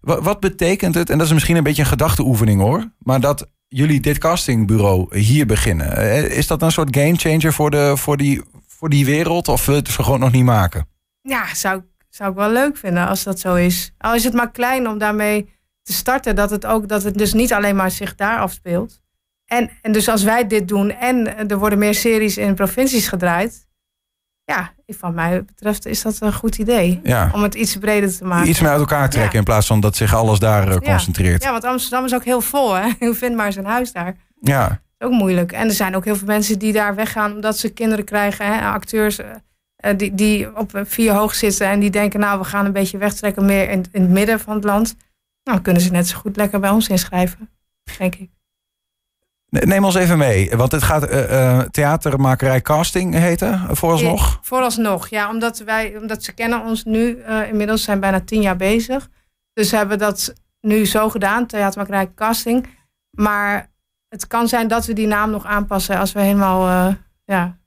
Wat, 0.00 0.22
wat 0.22 0.40
betekent 0.40 0.94
het, 0.94 1.10
en 1.10 1.18
dat 1.18 1.26
is 1.26 1.32
misschien 1.32 1.56
een 1.56 1.62
beetje 1.62 1.82
een 1.82 1.88
gedachteoefening 1.88 2.60
hoor, 2.60 2.90
maar 2.98 3.20
dat 3.20 3.48
jullie 3.68 4.00
dit 4.00 4.18
castingbureau 4.18 5.18
hier 5.18 5.46
beginnen, 5.46 5.96
eh, 5.96 6.36
is 6.36 6.46
dat 6.46 6.62
een 6.62 6.72
soort 6.72 6.96
gamechanger 6.96 7.52
voor, 7.52 7.70
de, 7.70 7.96
voor, 7.96 8.16
die, 8.16 8.42
voor 8.66 8.88
die 8.88 9.04
wereld 9.04 9.48
of 9.48 9.66
wil 9.66 9.74
je 9.74 9.80
het 9.80 9.90
gewoon 9.90 10.20
nog 10.20 10.32
niet 10.32 10.44
maken? 10.44 10.88
Ja, 11.20 11.54
zou, 11.54 11.82
zou 12.08 12.30
ik 12.30 12.36
wel 12.36 12.50
leuk 12.50 12.76
vinden 12.76 13.08
als 13.08 13.22
dat 13.22 13.40
zo 13.40 13.54
is. 13.54 13.92
Al 13.98 14.14
is 14.14 14.24
het 14.24 14.34
maar 14.34 14.50
klein 14.50 14.88
om 14.88 14.98
daarmee 14.98 15.54
te 15.82 15.92
starten, 15.92 16.36
dat 16.36 16.50
het 16.50 16.66
ook 16.66 16.88
dat 16.88 17.02
het 17.02 17.18
dus 17.18 17.32
niet 17.32 17.52
alleen 17.52 17.76
maar 17.76 17.90
zich 17.90 18.14
daar 18.14 18.38
afspeelt. 18.38 19.00
En, 19.46 19.70
en 19.82 19.92
dus 19.92 20.08
als 20.08 20.22
wij 20.22 20.46
dit 20.46 20.68
doen 20.68 20.90
en 20.90 21.48
er 21.48 21.58
worden 21.58 21.78
meer 21.78 21.94
series 21.94 22.36
in 22.36 22.54
provincies 22.54 23.08
gedraaid, 23.08 23.68
ja, 24.44 24.74
van 24.94 25.14
mij 25.14 25.44
betreft 25.44 25.86
is 25.86 26.02
dat 26.02 26.16
een 26.20 26.32
goed 26.32 26.58
idee. 26.58 27.00
Ja. 27.02 27.30
Om 27.32 27.42
het 27.42 27.54
iets 27.54 27.76
breder 27.76 28.16
te 28.16 28.24
maken. 28.24 28.48
Iets 28.48 28.60
meer 28.60 28.70
uit 28.70 28.80
elkaar 28.80 29.10
trekken 29.10 29.32
Ja. 29.32 29.38
in 29.38 29.44
plaats 29.44 29.66
van 29.66 29.80
dat 29.80 29.96
zich 29.96 30.14
alles 30.14 30.38
daar 30.38 30.68
eh, 30.68 30.76
concentreert. 30.76 31.42
Ja. 31.42 31.46
Ja, 31.46 31.52
want 31.52 31.64
Amsterdam 31.64 32.04
is 32.04 32.14
ook 32.14 32.24
heel 32.24 32.40
vol, 32.40 32.74
hè? 32.74 32.86
Je 33.06 33.14
vindt 33.14 33.36
maar 33.36 33.52
zijn 33.52 33.64
huis 33.64 33.92
daar. 33.92 34.16
Ja. 34.40 34.68
Dat 34.68 34.78
is 34.98 35.06
ook 35.06 35.12
moeilijk. 35.12 35.52
En 35.52 35.68
er 35.68 35.74
zijn 35.74 35.96
ook 35.96 36.04
heel 36.04 36.16
veel 36.16 36.26
mensen 36.26 36.58
die 36.58 36.72
daar 36.72 36.94
weggaan 36.94 37.32
omdat 37.34 37.58
ze 37.58 37.72
kinderen 37.72 38.04
krijgen. 38.04 38.46
Hè? 38.46 38.60
Acteurs 38.66 39.18
eh, 39.18 39.26
eh, 39.76 39.98
die, 39.98 40.14
die 40.14 40.56
op 40.56 40.82
vier 40.84 41.12
hoog 41.12 41.34
zitten 41.34 41.66
en 41.66 41.80
die 41.80 41.90
denken, 41.90 42.20
nou, 42.20 42.38
we 42.38 42.44
gaan 42.44 42.64
een 42.66 42.72
beetje 42.72 42.98
wegtrekken 42.98 43.44
meer 43.44 43.70
in, 43.70 43.84
in 43.92 44.02
het 44.02 44.10
midden 44.10 44.40
van 44.40 44.54
het 44.54 44.64
land. 44.64 44.86
Nou, 44.96 45.02
dan 45.42 45.62
kunnen 45.62 45.82
ze 45.82 45.90
net 45.90 46.08
zo 46.08 46.18
goed 46.18 46.36
lekker 46.36 46.60
bij 46.60 46.70
ons 46.70 46.88
inschrijven, 46.88 47.50
denk 47.98 48.14
ik. 48.14 48.30
Neem 49.48 49.84
ons 49.84 49.94
even 49.94 50.18
mee, 50.18 50.50
want 50.56 50.72
het 50.72 50.82
gaat 50.82 51.02
eh, 51.02 51.58
eh, 51.58 51.66
theatermakerij 51.70 52.60
casting 52.60 53.14
heten, 53.14 53.76
vooralsnog. 53.76 54.32
Ja, 54.32 54.38
vooralsnog, 54.42 55.08
ja, 55.08 55.30
omdat, 55.30 55.58
wij, 55.58 55.96
omdat 55.96 56.24
ze 56.24 56.32
kennen 56.32 56.64
ons 56.64 56.84
nu 56.84 57.20
eh, 57.20 57.48
inmiddels, 57.48 57.82
zijn 57.82 58.00
bijna 58.00 58.20
tien 58.20 58.42
jaar 58.42 58.56
bezig. 58.56 59.08
Dus 59.52 59.68
ze 59.68 59.76
hebben 59.76 59.98
dat 59.98 60.34
nu 60.60 60.86
zo 60.86 61.08
gedaan, 61.08 61.46
theatermakerij 61.46 62.14
casting. 62.14 62.66
Maar 63.10 63.70
het 64.08 64.26
kan 64.26 64.48
zijn 64.48 64.68
dat 64.68 64.86
we 64.86 64.92
die 64.92 65.06
naam 65.06 65.30
nog 65.30 65.44
aanpassen 65.44 65.98
als 65.98 66.12
we 66.12 66.20
helemaal, 66.20 66.68
eh, 66.68 66.94
ja, 67.24 67.58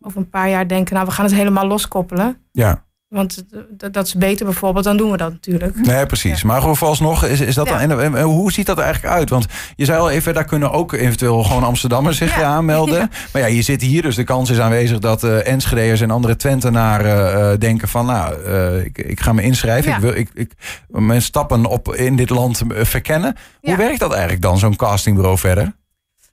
over 0.00 0.18
een 0.18 0.30
paar 0.30 0.48
jaar 0.48 0.68
denken, 0.68 0.94
nou, 0.94 1.06
we 1.06 1.12
gaan 1.12 1.24
het 1.24 1.34
helemaal 1.34 1.66
loskoppelen. 1.66 2.48
Ja. 2.52 2.86
Want 3.08 3.44
dat 3.76 4.06
is 4.06 4.14
beter 4.14 4.44
bijvoorbeeld, 4.46 4.84
dan 4.84 4.96
doen 4.96 5.10
we 5.10 5.16
dat 5.16 5.30
natuurlijk. 5.30 5.86
Nee, 5.86 6.06
precies. 6.06 6.42
Maar 6.42 6.62
vooralsnog 6.62 7.24
is, 7.24 7.40
is 7.40 7.54
dat 7.54 7.68
Ja. 7.68 7.86
dan. 7.86 8.00
En, 8.00 8.16
en 8.16 8.22
hoe 8.22 8.52
ziet 8.52 8.66
dat 8.66 8.78
er 8.78 8.84
eigenlijk 8.84 9.14
uit? 9.14 9.30
Want 9.30 9.46
je 9.76 9.84
zei 9.84 9.98
al 9.98 10.10
even, 10.10 10.34
daar 10.34 10.44
kunnen 10.44 10.70
ook 10.72 10.92
eventueel 10.92 11.42
gewoon 11.42 11.64
Amsterdammers 11.64 12.16
zich 12.16 12.36
Ja. 12.36 12.42
aanmelden. 12.44 13.10
Maar 13.32 13.42
ja, 13.42 13.48
je 13.48 13.62
zit 13.62 13.82
hier, 13.82 14.02
dus 14.02 14.16
de 14.16 14.24
kans 14.24 14.50
is 14.50 14.58
aanwezig 14.60 14.98
dat 14.98 15.24
eh 15.24 15.46
Enschede'ers 15.46 16.00
en 16.00 16.10
andere 16.10 16.36
Twentenaren 16.36 17.50
eh, 17.52 17.58
denken 17.58 17.88
van, 17.88 18.06
nou, 18.06 18.42
eh, 18.44 18.84
ik, 18.84 18.98
ik 18.98 19.20
ga 19.20 19.32
me 19.32 19.42
inschrijven. 19.42 19.92
Ik 19.92 19.98
wil 19.98 20.14
ik, 20.14 20.30
ik, 20.34 20.52
mijn 20.88 21.22
stappen 21.22 21.64
op 21.66 21.94
in 21.94 22.16
dit 22.16 22.30
land 22.30 22.62
eh, 22.74 22.84
verkennen. 22.84 23.36
Hoe 23.60 23.76
werkt 23.76 23.98
dat 24.00 24.10
eigenlijk 24.12 24.42
dan, 24.42 24.58
zo'n 24.58 24.76
castingbureau 24.76 25.38
verder? 25.38 25.76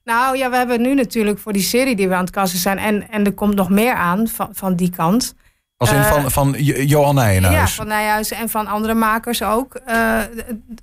Nou 0.04 0.38
ja, 0.38 0.50
we 0.50 0.56
hebben 0.56 0.82
nu 0.82 0.94
natuurlijk 0.94 1.40
voor 1.40 1.54
die 1.54 1.62
serie 1.62 1.96
die 1.96 2.08
we 2.08 2.14
aan 2.14 2.24
het 2.24 2.30
kassen 2.34 2.60
zijn. 2.60 2.78
En, 2.78 3.10
en 3.12 3.26
er 3.26 3.34
komt 3.34 3.56
nog 3.56 3.70
meer 3.70 3.94
aan 3.94 4.28
van, 4.28 4.50
van 4.52 4.76
die 4.76 4.90
kant. 4.90 5.36
Als 5.78 5.92
in 5.92 5.98
Eh, 5.98 6.12
van, 6.12 6.32
van 6.32 6.54
Jo- 6.58 6.82
Johan 6.82 7.16
Ja, 7.16 7.22
Nijenhuis. 7.24 7.74
van 7.74 7.88
Nijhuizen 7.88 8.38
en 8.38 8.50
van 8.50 8.68
andere 8.68 8.94
makers 8.94 9.44
ook. 9.44 9.76
eh, 9.76 10.20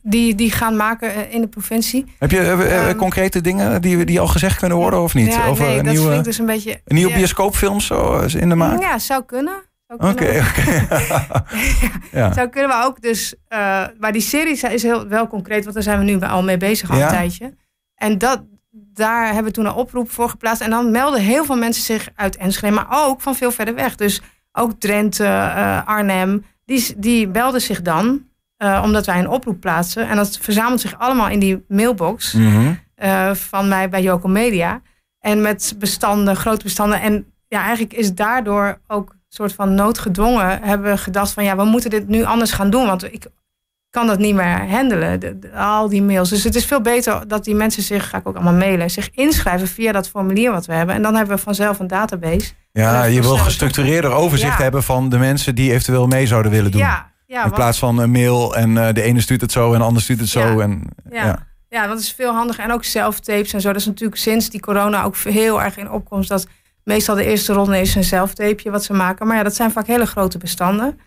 die, 0.03 0.35
die 0.35 0.51
gaan 0.51 0.77
maken 0.77 1.15
eh, 1.15 1.35
in 1.35 1.41
de 1.41 1.47
provincie. 1.49 2.13
Heb 2.19 2.31
je 2.31 2.39
eh, 2.41 2.53
eh, 2.53 2.89
Ehm, 2.89 2.97
concrete 2.97 3.41
dingen 3.41 3.81
die, 3.83 4.05
die 4.05 4.21
al 4.21 4.27
gezegd 4.27 4.59
kunnen 4.59 4.79
worden 4.79 5.03
of 5.03 5.15
niet? 5.15 5.33
Ja, 5.35 5.47
Over 5.47 5.65
nee, 5.65 5.79
een 5.79 5.85
dat 5.85 5.95
nieuwe, 5.95 6.21
dus 6.21 6.39
een 6.39 6.47
beetje... 6.47 6.81
een 6.85 6.95
nieuwe 6.95 7.11
ja, 7.11 7.17
bioscoopfilm 7.17 7.81
zo 7.81 8.21
in 8.37 8.49
de 8.49 8.55
maak? 8.55 8.81
Ja, 8.81 8.99
zou 8.99 9.23
kunnen. 9.25 9.55
Zou 9.87 10.11
Oké, 10.11 10.15
kunnen. 10.15 10.43
oké. 10.47 10.87
ja. 12.19 12.33
Zou 12.33 12.49
kunnen 12.49 12.71
we 12.71 12.85
ook 12.85 13.01
dus... 13.01 13.35
eh, 13.49 13.59
maar 13.99 14.13
die 14.13 14.21
serie 14.23 14.61
is 14.73 14.83
heel, 14.83 15.09
wel 15.09 15.27
concreet, 15.27 15.63
want 15.63 15.75
daar 15.75 15.83
zijn 15.85 15.99
we 15.99 16.05
nu 16.05 16.21
al 16.21 16.43
mee 16.43 16.57
bezig 16.57 16.91
al 16.91 16.97
Ja? 16.97 17.03
een 17.05 17.09
tijdje. 17.15 17.55
En 17.95 18.19
dat, 18.19 18.43
daar 18.71 19.25
hebben 19.27 19.45
we 19.45 19.51
toen 19.51 19.67
een 19.67 19.73
oproep 19.75 20.11
voor 20.11 20.29
geplaatst. 20.29 20.63
En 20.63 20.71
dan 20.71 20.91
melden 20.91 21.21
heel 21.21 21.45
veel 21.45 21.57
mensen 21.57 21.83
zich 21.83 22.09
uit 22.15 22.37
Enschede, 22.37 22.75
maar 22.75 22.87
ook 22.91 23.21
van 23.21 23.35
veel 23.35 23.53
verder 23.53 23.75
weg. 23.75 23.95
Dus 23.95 24.21
ook 24.53 24.73
Drenthe, 24.81 25.25
eh, 25.25 25.87
Arnhem, 25.87 26.45
die, 26.65 26.95
die 26.97 27.29
belden 27.29 27.61
zich 27.61 27.83
dan, 27.83 28.23
eh, 28.57 28.81
omdat 28.85 29.07
wij 29.07 29.19
een 29.19 29.29
oproep 29.29 29.61
plaatsen. 29.61 30.09
En 30.09 30.17
dat 30.17 30.39
verzamelt 30.41 30.81
zich 30.81 30.99
allemaal 30.99 31.29
in 31.29 31.39
die 31.39 31.65
mailbox 31.69 32.33
Mhm. 32.33 32.73
eh, 32.95 33.35
van 33.35 33.69
mij 33.69 33.89
bij 33.89 34.03
Joco 34.03 34.29
Media. 34.29 34.81
En 35.21 35.41
met 35.41 35.75
bestanden, 35.79 36.37
grote 36.37 36.63
bestanden. 36.63 37.01
En 37.01 37.27
ja, 37.49 37.61
eigenlijk 37.63 37.93
is 37.93 38.15
daardoor 38.15 38.79
ook 38.87 39.11
een 39.11 39.19
soort 39.29 39.53
van 39.53 39.75
noodgedwongen 39.75 40.63
hebben 40.63 40.91
we 40.91 40.99
gedacht 40.99 41.33
van 41.33 41.45
ja, 41.45 41.57
we 41.57 41.65
moeten 41.65 41.91
dit 41.91 42.09
nu 42.09 42.25
anders 42.25 42.53
gaan 42.53 42.71
doen. 42.71 42.87
Want 42.87 43.05
ik 43.13 43.27
kan 43.91 44.07
dat 44.07 44.19
niet 44.19 44.35
meer 44.35 44.69
handelen, 44.69 45.21
de- 45.21 45.39
de- 45.39 45.53
al 45.57 45.89
die 45.89 46.03
mails. 46.03 46.29
Dus 46.29 46.45
het 46.45 46.55
is 46.55 46.65
veel 46.67 46.81
beter 46.81 47.29
dat 47.29 47.45
die 47.45 47.55
mensen 47.55 47.83
zich, 47.83 48.09
ga 48.09 48.19
ik 48.19 48.29
ook 48.29 48.35
allemaal 48.35 48.55
mailen, 48.55 48.91
zich 48.91 49.11
inschrijven 49.11 49.69
via 49.69 49.93
dat 49.93 50.09
formulier 50.09 50.51
wat 50.51 50.67
we 50.67 50.73
hebben. 50.73 50.95
En 50.95 51.03
dan 51.03 51.15
hebben 51.15 51.37
we 51.37 51.43
vanzelf 51.43 51.79
een 51.79 51.87
database. 51.87 52.53
Ja, 52.73 53.05
je 53.05 53.21
wil 53.21 53.37
gestructureerder 53.37 54.11
overzicht 54.13 54.57
Ja. 54.57 54.63
hebben 54.63 54.83
van 54.83 55.09
de 55.09 55.19
mensen 55.19 55.55
die 55.55 55.71
eventueel 55.73 56.07
mee 56.07 56.27
zouden 56.27 56.53
willen 56.53 56.71
doen. 56.71 56.81
Ja, 56.81 57.11
ja, 57.27 57.45
In 57.45 57.51
plaats 57.51 57.79
van 57.79 57.99
een 57.99 58.11
mail 58.11 58.57
en 58.57 58.87
eh, 58.87 58.95
de 58.95 59.03
ene 59.03 59.21
stuurt 59.21 59.41
het 59.41 59.53
zo 59.53 59.73
en 59.73 59.79
de 59.79 59.85
ander 59.85 60.03
stuurt 60.03 60.21
het 60.21 60.29
zo. 60.29 60.41
Ja. 60.41 60.63
En, 60.63 60.83
Ja. 61.11 61.39
ja. 61.69 61.87
Dat 61.87 62.01
is 62.01 62.13
veel 62.13 62.33
handiger. 62.35 62.65
En 62.65 62.73
ook 62.73 62.85
zelftapes 62.85 63.53
en 63.53 63.61
zo. 63.61 63.69
Dat 63.73 63.81
is 63.81 63.87
natuurlijk 63.87 64.21
sinds 64.21 64.51
die 64.51 64.61
corona 64.61 65.03
ook 65.05 65.17
heel 65.17 65.63
erg 65.63 65.77
in 65.77 65.91
opkomst. 65.91 66.29
Dat 66.29 66.47
meestal 66.85 67.15
de 67.15 67.25
eerste 67.25 67.53
ronde 67.53 67.81
is 67.81 67.95
een 67.95 68.05
zelftapeje 68.05 68.71
wat 68.71 68.85
ze 68.85 68.93
maken. 68.93 69.27
Maar 69.27 69.37
ja, 69.37 69.43
dat 69.43 69.55
zijn 69.55 69.71
vaak 69.71 69.87
hele 69.87 70.07
grote 70.07 70.39
bestanden. 70.39 70.99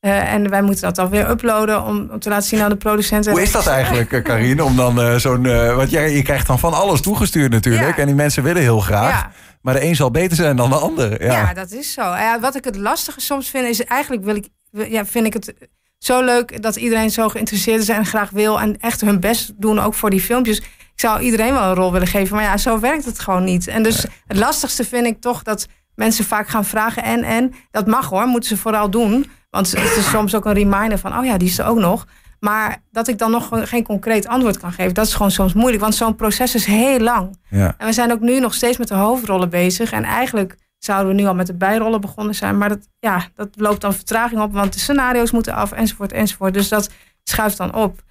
Eh, 0.00 0.32
en 0.32 0.50
wij 0.50 0.62
moeten 0.62 0.82
dat 0.82 0.94
dan 0.96 1.08
weer 1.08 1.30
uploaden 1.30 1.82
om, 1.84 2.08
om 2.12 2.18
te 2.18 2.28
laten 2.28 2.48
zien 2.48 2.60
aan 2.62 2.68
de 2.70 2.76
producenten. 2.76 3.32
Hoe 3.32 3.42
is 3.42 3.52
dat 3.52 3.66
eigenlijk, 3.66 4.12
eh, 4.12 4.22
Karine? 4.24 4.64
Om 4.64 4.76
dan 4.76 5.00
eh, 5.00 5.14
zo'n. 5.14 5.46
eh, 5.46 5.74
want 5.76 5.90
jij, 5.90 6.12
je 6.12 6.22
krijgt 6.22 6.46
dan 6.46 6.58
van 6.58 6.72
alles 6.74 7.00
toegestuurd 7.00 7.50
natuurlijk. 7.52 7.96
En 7.98 8.06
die 8.06 8.14
mensen 8.14 8.42
willen 8.42 8.62
heel 8.62 8.80
graag. 8.80 9.26
Maar 9.68 9.80
de 9.80 9.86
een 9.86 9.96
zal 9.96 10.10
beter 10.10 10.36
zijn 10.36 10.56
dan 10.56 10.70
de 10.70 10.76
ander. 10.76 11.24
Ja. 11.24 11.32
ja. 11.32 11.54
dat 11.54 11.72
is 11.72 11.92
zo. 11.92 12.02
Ja, 12.02 12.40
wat 12.40 12.54
ik 12.54 12.64
het 12.64 12.76
lastige 12.76 13.20
soms 13.20 13.50
vind, 13.50 13.68
is 13.68 13.84
eigenlijk 13.84 14.24
wil 14.24 14.36
ik, 14.36 14.48
ja, 14.70 15.06
vind 15.06 15.26
ik 15.26 15.32
het 15.32 15.54
zo 15.98 16.24
leuk 16.24 16.62
dat 16.62 16.76
iedereen 16.76 17.10
zo 17.10 17.28
geïnteresseerd 17.28 17.82
is 17.82 17.88
en 17.88 18.06
graag 18.06 18.30
wil. 18.30 18.60
En 18.60 18.80
echt 18.80 19.00
hun 19.00 19.20
best 19.20 19.52
doen, 19.56 19.78
ook 19.78 19.94
voor 19.94 20.10
die 20.10 20.20
filmpjes. 20.20 20.58
Ik 20.58 20.92
zou 20.94 21.20
iedereen 21.20 21.52
wel 21.52 21.62
een 21.62 21.74
rol 21.74 21.92
willen 21.92 22.06
geven. 22.06 22.36
Maar 22.36 22.44
ja, 22.44 22.56
zo 22.56 22.80
werkt 22.80 23.04
het 23.04 23.18
gewoon 23.18 23.44
niet. 23.44 23.66
En 23.66 23.82
dus 23.82 24.06
het 24.26 24.36
lastigste 24.36 24.84
vind 24.84 25.06
ik 25.06 25.20
toch 25.20 25.42
dat 25.42 25.66
mensen 25.94 26.24
vaak 26.24 26.48
gaan 26.48 26.64
vragen 26.64 27.02
en 27.02 27.22
en. 27.22 27.54
Dat 27.70 27.86
mag 27.86 28.08
hoor, 28.08 28.26
moeten 28.26 28.48
ze 28.48 28.56
vooral 28.56 28.90
doen. 28.90 29.30
Want 29.50 29.70
het 29.70 29.96
is 29.96 30.10
soms 30.10 30.34
ook 30.34 30.44
een 30.44 30.54
reminder 30.54 30.98
van, 30.98 31.18
oh 31.18 31.24
ja, 31.24 31.36
die 31.36 31.48
is 31.48 31.58
er 31.58 31.66
ook 31.66 31.78
nog. 31.78 32.06
Maar 32.40 32.82
dat 32.90 33.08
ik 33.08 33.18
dan 33.18 33.30
nog 33.30 33.48
geen 33.52 33.84
concreet 33.84 34.26
antwoord 34.26 34.58
kan 34.58 34.72
geven, 34.72 34.94
dat 34.94 35.06
is 35.06 35.14
gewoon 35.14 35.30
soms 35.30 35.52
moeilijk. 35.52 35.82
Want 35.82 35.94
zo'n 35.94 36.14
proces 36.14 36.54
is 36.54 36.64
heel 36.64 37.00
lang. 37.00 37.38
Ja. 37.48 37.74
En 37.78 37.86
we 37.86 37.92
zijn 37.92 38.12
ook 38.12 38.20
nu 38.20 38.40
nog 38.40 38.54
steeds 38.54 38.78
met 38.78 38.88
de 38.88 38.94
hoofdrollen 38.94 39.50
bezig. 39.50 39.92
En 39.92 40.04
eigenlijk 40.04 40.56
zouden 40.78 41.14
we 41.14 41.20
nu 41.20 41.26
al 41.26 41.34
met 41.34 41.46
de 41.46 41.54
bijrollen 41.54 42.00
begonnen 42.00 42.34
zijn. 42.34 42.58
Maar 42.58 42.68
dat, 42.68 42.88
ja, 42.98 43.24
dat 43.34 43.48
loopt 43.54 43.80
dan 43.80 43.94
vertraging 43.94 44.40
op, 44.40 44.52
want 44.52 44.72
de 44.72 44.78
scenario's 44.78 45.30
moeten 45.30 45.54
af, 45.54 45.72
enzovoort, 45.72 46.12
enzovoort. 46.12 46.54
Dus 46.54 46.68
dat 46.68 46.90
schuift 47.22 47.56
dan 47.56 47.74
op. 47.74 48.02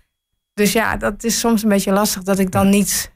Dus 0.53 0.71
ja, 0.71 0.97
dat 0.97 1.23
is 1.23 1.39
soms 1.39 1.63
een 1.63 1.69
beetje 1.69 1.91
lastig 1.91 2.23
dat 2.23 2.39
ik 2.39 2.51
dan 2.51 2.69
niet 2.69 3.11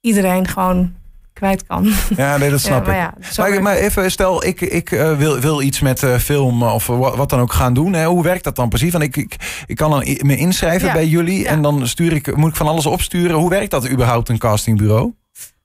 iedereen 0.00 0.48
gewoon 0.48 0.94
kwijt 1.32 1.66
kan. 1.66 1.92
ja, 2.16 2.36
nee, 2.36 2.50
dat 2.50 2.60
snap 2.70 2.86
ja, 2.86 3.08
ik. 3.08 3.36
maar 3.36 3.46
ja, 3.50 3.50
Maar, 3.52 3.62
maar 3.62 3.76
even, 3.76 4.10
stel, 4.10 4.44
ik, 4.44 4.60
ik 4.60 4.90
eh, 4.92 5.16
wil, 5.16 5.38
wil 5.40 5.60
iets 5.62 5.80
met 5.80 6.02
eh, 6.02 6.16
film 6.18 6.62
of 6.62 6.86
wa- 6.86 7.16
wat 7.16 7.30
dan 7.30 7.40
ook 7.40 7.52
gaan 7.52 7.74
doen. 7.74 7.92
Hè? 7.92 8.04
Hoe 8.06 8.22
werkt 8.22 8.44
dat 8.44 8.56
dan 8.56 8.68
precies? 8.68 8.92
Want 8.92 9.04
ik, 9.04 9.16
ik, 9.16 9.36
ik 9.66 9.76
kan 9.76 9.90
dan 9.90 9.98
me 10.20 10.36
inschrijven 10.36 10.86
Ja, 10.88 10.92
bij 10.94 11.06
jullie 11.06 11.48
en 11.48 11.62
dan 11.62 11.86
stuur 11.88 12.12
ik, 12.12 12.36
moet 12.36 12.50
ik 12.50 12.56
van 12.56 12.66
alles 12.68 12.86
opsturen. 12.86 13.36
Hoe 13.36 13.50
werkt 13.50 13.70
dat 13.70 13.88
überhaupt, 13.90 14.28
een 14.28 14.38
castingbureau? 14.38 15.14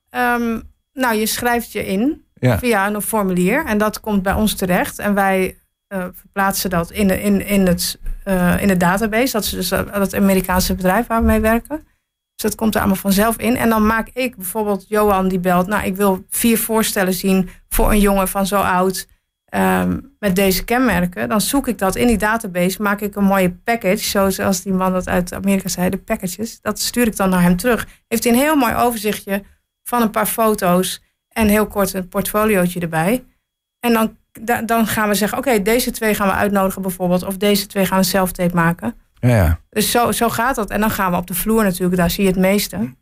Ehm, 0.10 0.60
nou, 0.94 1.16
je 1.16 1.26
schrijft 1.26 1.72
je 1.72 1.86
in 1.86 2.24
via 2.40 2.88
een 2.88 3.02
formulier 3.02 3.66
en 3.66 3.78
dat 3.78 4.00
komt 4.00 4.24
bij 4.24 4.34
ons 4.34 4.56
terecht. 4.56 5.00
En 5.00 5.14
wij 5.14 5.58
eh, 5.88 6.04
verplaatsen 6.14 6.70
dat 6.70 6.92
in, 6.92 7.08
de, 7.08 7.22
in, 7.22 7.48
in, 7.48 7.68
het, 7.68 8.00
in 8.60 8.68
de 8.68 8.78
database. 8.78 9.32
Dat 9.32 9.44
is 9.44 9.50
dus 9.50 9.70
dat 9.70 10.16
Amerikaanse 10.16 10.76
bedrijf 10.76 11.08
waar 11.08 11.20
we 11.22 11.26
mee 11.28 11.40
werken. 11.40 11.88
Dus 12.36 12.44
dat 12.52 12.56
komt 12.56 12.74
er 12.74 12.80
allemaal 12.80 13.00
vanzelf 13.00 13.38
in. 13.38 13.56
En 13.58 13.70
dan 13.70 13.86
maak 13.86 14.10
ik 14.14 14.36
bijvoorbeeld 14.36 14.86
Johan 14.88 15.28
die 15.28 15.40
belt. 15.40 15.68
Nou, 15.68 15.86
ik 15.86 15.96
wil 15.96 16.26
vier 16.30 16.58
voorstellen 16.58 17.14
zien 17.14 17.50
voor 17.70 17.92
een 17.92 18.00
jongen 18.00 18.28
van 18.28 18.48
zo 18.48 18.56
oud. 18.62 19.08
ehm, 19.46 20.00
met 20.20 20.36
deze 20.36 20.64
kenmerken. 20.64 21.30
Dan 21.30 21.42
zoek 21.42 21.68
ik 21.68 21.78
dat 21.78 21.96
in 21.96 22.08
die 22.08 22.18
database. 22.18 22.82
Maak 22.82 23.02
ik 23.02 23.16
een 23.16 23.24
mooie 23.24 23.52
package. 23.52 24.32
Zoals 24.32 24.62
die 24.62 24.74
man 24.74 24.92
dat 24.94 25.08
uit 25.08 25.34
Amerika 25.34 25.68
zei. 25.70 25.90
De 25.90 25.98
packages. 25.98 26.62
Dat 26.62 26.80
stuur 26.80 27.08
ik 27.08 27.16
dan 27.16 27.30
naar 27.30 27.42
hem 27.42 27.56
terug. 27.58 27.88
Heeft 28.08 28.24
hij 28.24 28.34
een 28.34 28.40
heel 28.40 28.56
mooi 28.56 28.76
overzichtje 28.76 29.44
van 29.84 30.02
een 30.02 30.12
paar 30.12 30.26
foto's. 30.26 31.02
En 31.30 31.48
heel 31.48 31.68
kort 31.68 31.94
een 31.94 32.08
portfoliootje 32.08 32.80
erbij. 32.80 33.24
En 33.80 33.94
dan, 33.94 34.18
da- 34.42 34.62
dan 34.62 34.88
gaan 34.88 35.08
we 35.10 35.16
zeggen, 35.16 35.38
oké, 35.38 35.62
deze 35.62 35.92
twee 35.92 36.16
gaan 36.16 36.28
we 36.28 36.34
uitnodigen 36.34 36.82
bijvoorbeeld. 36.82 37.24
Of 37.24 37.38
deze 37.38 37.66
twee 37.68 37.86
gaan 37.86 37.98
een 37.98 38.04
self-tape 38.06 38.56
maken. 38.56 38.96
Ja. 39.20 39.60
Dus 39.70 39.92
zo, 39.92 40.12
zo 40.12 40.30
gaat 40.30 40.56
dat. 40.56 40.70
En 40.70 40.80
dan 40.80 40.92
gaan 40.92 41.12
we 41.12 41.18
op 41.18 41.28
de 41.28 41.34
vloer 41.34 41.64
natuurlijk, 41.64 41.96
daar 41.98 42.10
zie 42.10 42.24
je 42.24 42.30
het 42.30 42.40
meeste. 42.40 42.96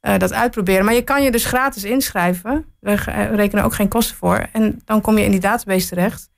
eh, 0.00 0.18
dat 0.18 0.32
uitproberen. 0.32 0.84
Maar 0.84 0.94
je 0.94 1.02
kan 1.04 1.22
je 1.22 1.30
dus 1.30 1.44
gratis 1.44 1.84
inschrijven. 1.84 2.64
We 2.80 2.90
eh, 2.90 3.34
rekenen 3.34 3.64
ook 3.64 3.74
geen 3.74 3.88
kosten 3.88 4.16
voor. 4.16 4.46
En 4.52 4.80
dan 4.84 5.00
kom 5.00 5.18
je 5.18 5.24
in 5.24 5.30
die 5.30 5.40
database 5.40 5.88
terecht. 5.88 6.30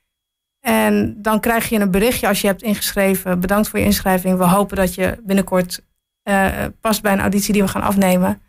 En 0.60 1.22
dan 1.22 1.40
krijg 1.40 1.68
je 1.68 1.80
een 1.80 1.90
berichtje 1.90 2.28
als 2.28 2.40
je 2.40 2.46
hebt 2.46 2.62
ingeschreven. 2.62 3.40
Bedankt 3.40 3.68
voor 3.68 3.78
je 3.78 3.84
inschrijving. 3.84 4.38
We 4.38 4.44
hopen 4.44 4.76
dat 4.76 4.94
je 4.94 5.18
binnenkort 5.22 5.84
eh, 6.22 6.48
past 6.80 7.02
bij 7.02 7.12
een 7.12 7.20
auditie 7.20 7.52
die 7.52 7.62
we 7.62 7.68
gaan 7.68 7.82
afnemen. 7.82 8.42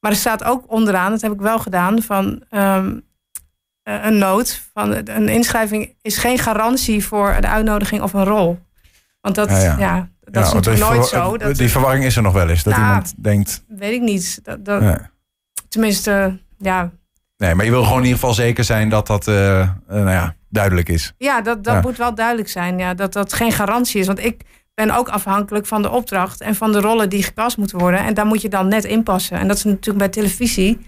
Maar 0.00 0.10
er 0.10 0.16
staat 0.16 0.44
ook 0.44 0.64
onderaan, 0.72 1.10
dat 1.10 1.20
heb 1.20 1.32
ik 1.32 1.40
wel 1.40 1.58
gedaan, 1.58 2.02
van 2.02 2.44
ehm, 2.50 2.98
eh, 3.82 4.04
een 4.04 4.18
noot. 4.18 4.68
Van 4.72 4.94
een 5.04 5.28
inschrijving 5.28 5.96
is 6.02 6.16
geen 6.16 6.38
garantie 6.38 7.04
voor 7.04 7.36
de 7.40 7.48
uitnodiging 7.48 8.02
of 8.02 8.12
een 8.12 8.24
rol. 8.24 8.58
Want 9.20 9.34
dat, 9.34 9.50
Ja, 9.50 9.58
ja, 9.58 9.76
ja. 9.78 10.08
dat 10.20 10.46
is 10.46 10.52
natuurlijk 10.52 10.90
nooit 10.90 11.06
zo. 11.06 11.36
Dat, 11.36 11.56
die 11.56 11.70
verwarring 11.70 12.04
is 12.04 12.16
er 12.16 12.22
nog 12.22 12.32
wel 12.32 12.48
eens. 12.48 12.62
Dat 12.62 12.74
Nou, 12.74 12.86
iemand 12.86 13.14
denkt. 13.16 13.64
weet 13.68 13.92
ik 13.92 14.00
niet. 14.00 14.40
Dat, 14.42 14.64
dat. 14.64 14.98
Tenminste, 15.68 16.38
ja, 16.58 16.90
Nee, 17.40 17.54
maar 17.54 17.64
je 17.64 17.70
wil 17.70 17.82
gewoon 17.82 17.98
in 17.98 18.04
ieder 18.04 18.18
geval 18.18 18.34
zeker 18.34 18.64
zijn 18.64 18.88
dat 18.88 19.06
dat 19.06 19.28
eh, 19.28 19.60
eh, 19.60 19.68
nou 19.86 20.10
ja, 20.10 20.34
duidelijk 20.48 20.88
is. 20.88 21.14
ja 21.18 21.40
dat, 21.40 21.64
dat 21.64 21.82
moet 21.82 21.96
wel 21.96 22.14
duidelijk 22.14 22.48
zijn. 22.48 22.78
Ja, 22.78 22.94
dat 22.94 23.12
dat 23.12 23.32
geen 23.32 23.52
garantie 23.52 24.00
is. 24.00 24.06
Want 24.06 24.24
ik 24.24 24.42
ben 24.74 24.90
ook 24.90 25.08
afhankelijk 25.08 25.66
van 25.66 25.82
de 25.82 25.90
opdracht 25.90 26.40
en 26.40 26.54
van 26.54 26.72
de 26.72 26.80
rollen 26.80 27.08
die 27.08 27.22
gecast 27.22 27.56
moeten 27.56 27.78
worden. 27.78 28.00
En 28.00 28.14
daar 28.14 28.26
moet 28.26 28.42
je 28.42 28.48
dan 28.48 28.68
net 28.68 28.84
in 28.84 29.02
passen. 29.02 29.38
En 29.38 29.48
dat 29.48 29.56
is 29.56 29.64
natuurlijk 29.64 29.98
bij 29.98 30.08
televisie, 30.08 30.78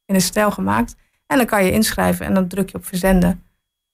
in 0.06 0.16
een 0.16 0.22
stijl 0.22 0.52
gemaakt. 0.52 0.96
En 1.26 1.38
dan 1.38 1.46
kan 1.46 1.66
je 1.66 1.72
inschrijven 1.72 2.26
en 2.26 2.34
dan 2.34 2.48
druk 2.48 2.70
je 2.70 2.78
op 2.78 2.86
verzenden. 2.86 3.47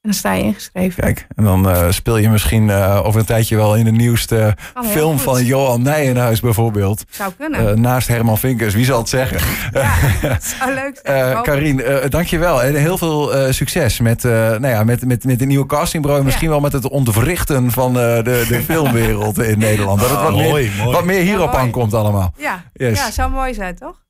En 0.03 0.09
dan 0.09 0.17
sta 0.17 0.33
je 0.33 0.43
ingeschreven. 0.43 1.03
Kijk, 1.03 1.27
en 1.35 1.43
dan 1.43 1.69
uh, 1.69 1.91
speel 1.91 2.17
je 2.17 2.29
misschien 2.29 2.67
uh, 2.67 3.01
over 3.05 3.19
een 3.19 3.25
tijdje 3.25 3.55
wel 3.55 3.75
in 3.75 3.85
de 3.85 3.91
nieuwste 3.91 4.57
oh, 4.73 4.83
film 4.83 5.19
van 5.19 5.45
Johan 5.45 5.81
Nijenhuis 5.81 6.39
bijvoorbeeld. 6.39 7.03
Zou 7.09 7.31
kunnen. 7.37 7.63
Uh, 7.63 7.71
naast 7.71 8.07
Herman 8.07 8.37
Vinkers, 8.37 8.73
wie 8.73 8.85
zal 8.85 8.97
het 8.99 9.09
zeggen? 9.09 9.39
Ja, 9.71 9.93
dat 10.29 10.43
zou 10.43 10.73
leuk 10.73 10.99
zijn. 11.03 11.41
Karien, 11.41 11.83
dankjewel. 12.09 12.63
En 12.63 12.75
heel 12.75 12.97
veel 12.97 13.53
succes 13.53 13.99
met, 13.99 14.23
nou 14.23 14.67
ja, 14.67 14.83
met, 14.83 15.05
met, 15.05 15.23
met 15.23 15.39
de 15.39 15.45
nieuwe 15.45 15.65
castingbureau. 15.65 16.23
Misschien 16.23 16.47
ja. 16.47 16.53
wel 16.53 16.61
met 16.61 16.73
het 16.73 16.87
ontwrichten 16.87 17.71
van 17.71 17.93
de, 17.93 18.21
de 18.23 18.61
filmwereld 18.71 19.39
in 19.39 19.59
Nederland. 19.59 19.99
Dat 19.99 20.09
het 20.09 20.19
wat, 20.19 20.29
oh, 20.29 20.35
meer, 20.35 20.49
mooi, 20.49 20.71
mooi. 20.77 20.91
wat 20.91 21.05
meer 21.05 21.21
hierop 21.21 21.53
ja, 21.53 21.59
aankomt 21.59 21.93
allemaal. 21.93 22.33
Ja, 22.37 22.63
yes. 22.73 22.99
ja, 22.99 23.11
zou 23.11 23.31
mooi 23.31 23.53
zijn, 23.53 23.75
toch? 23.75 24.02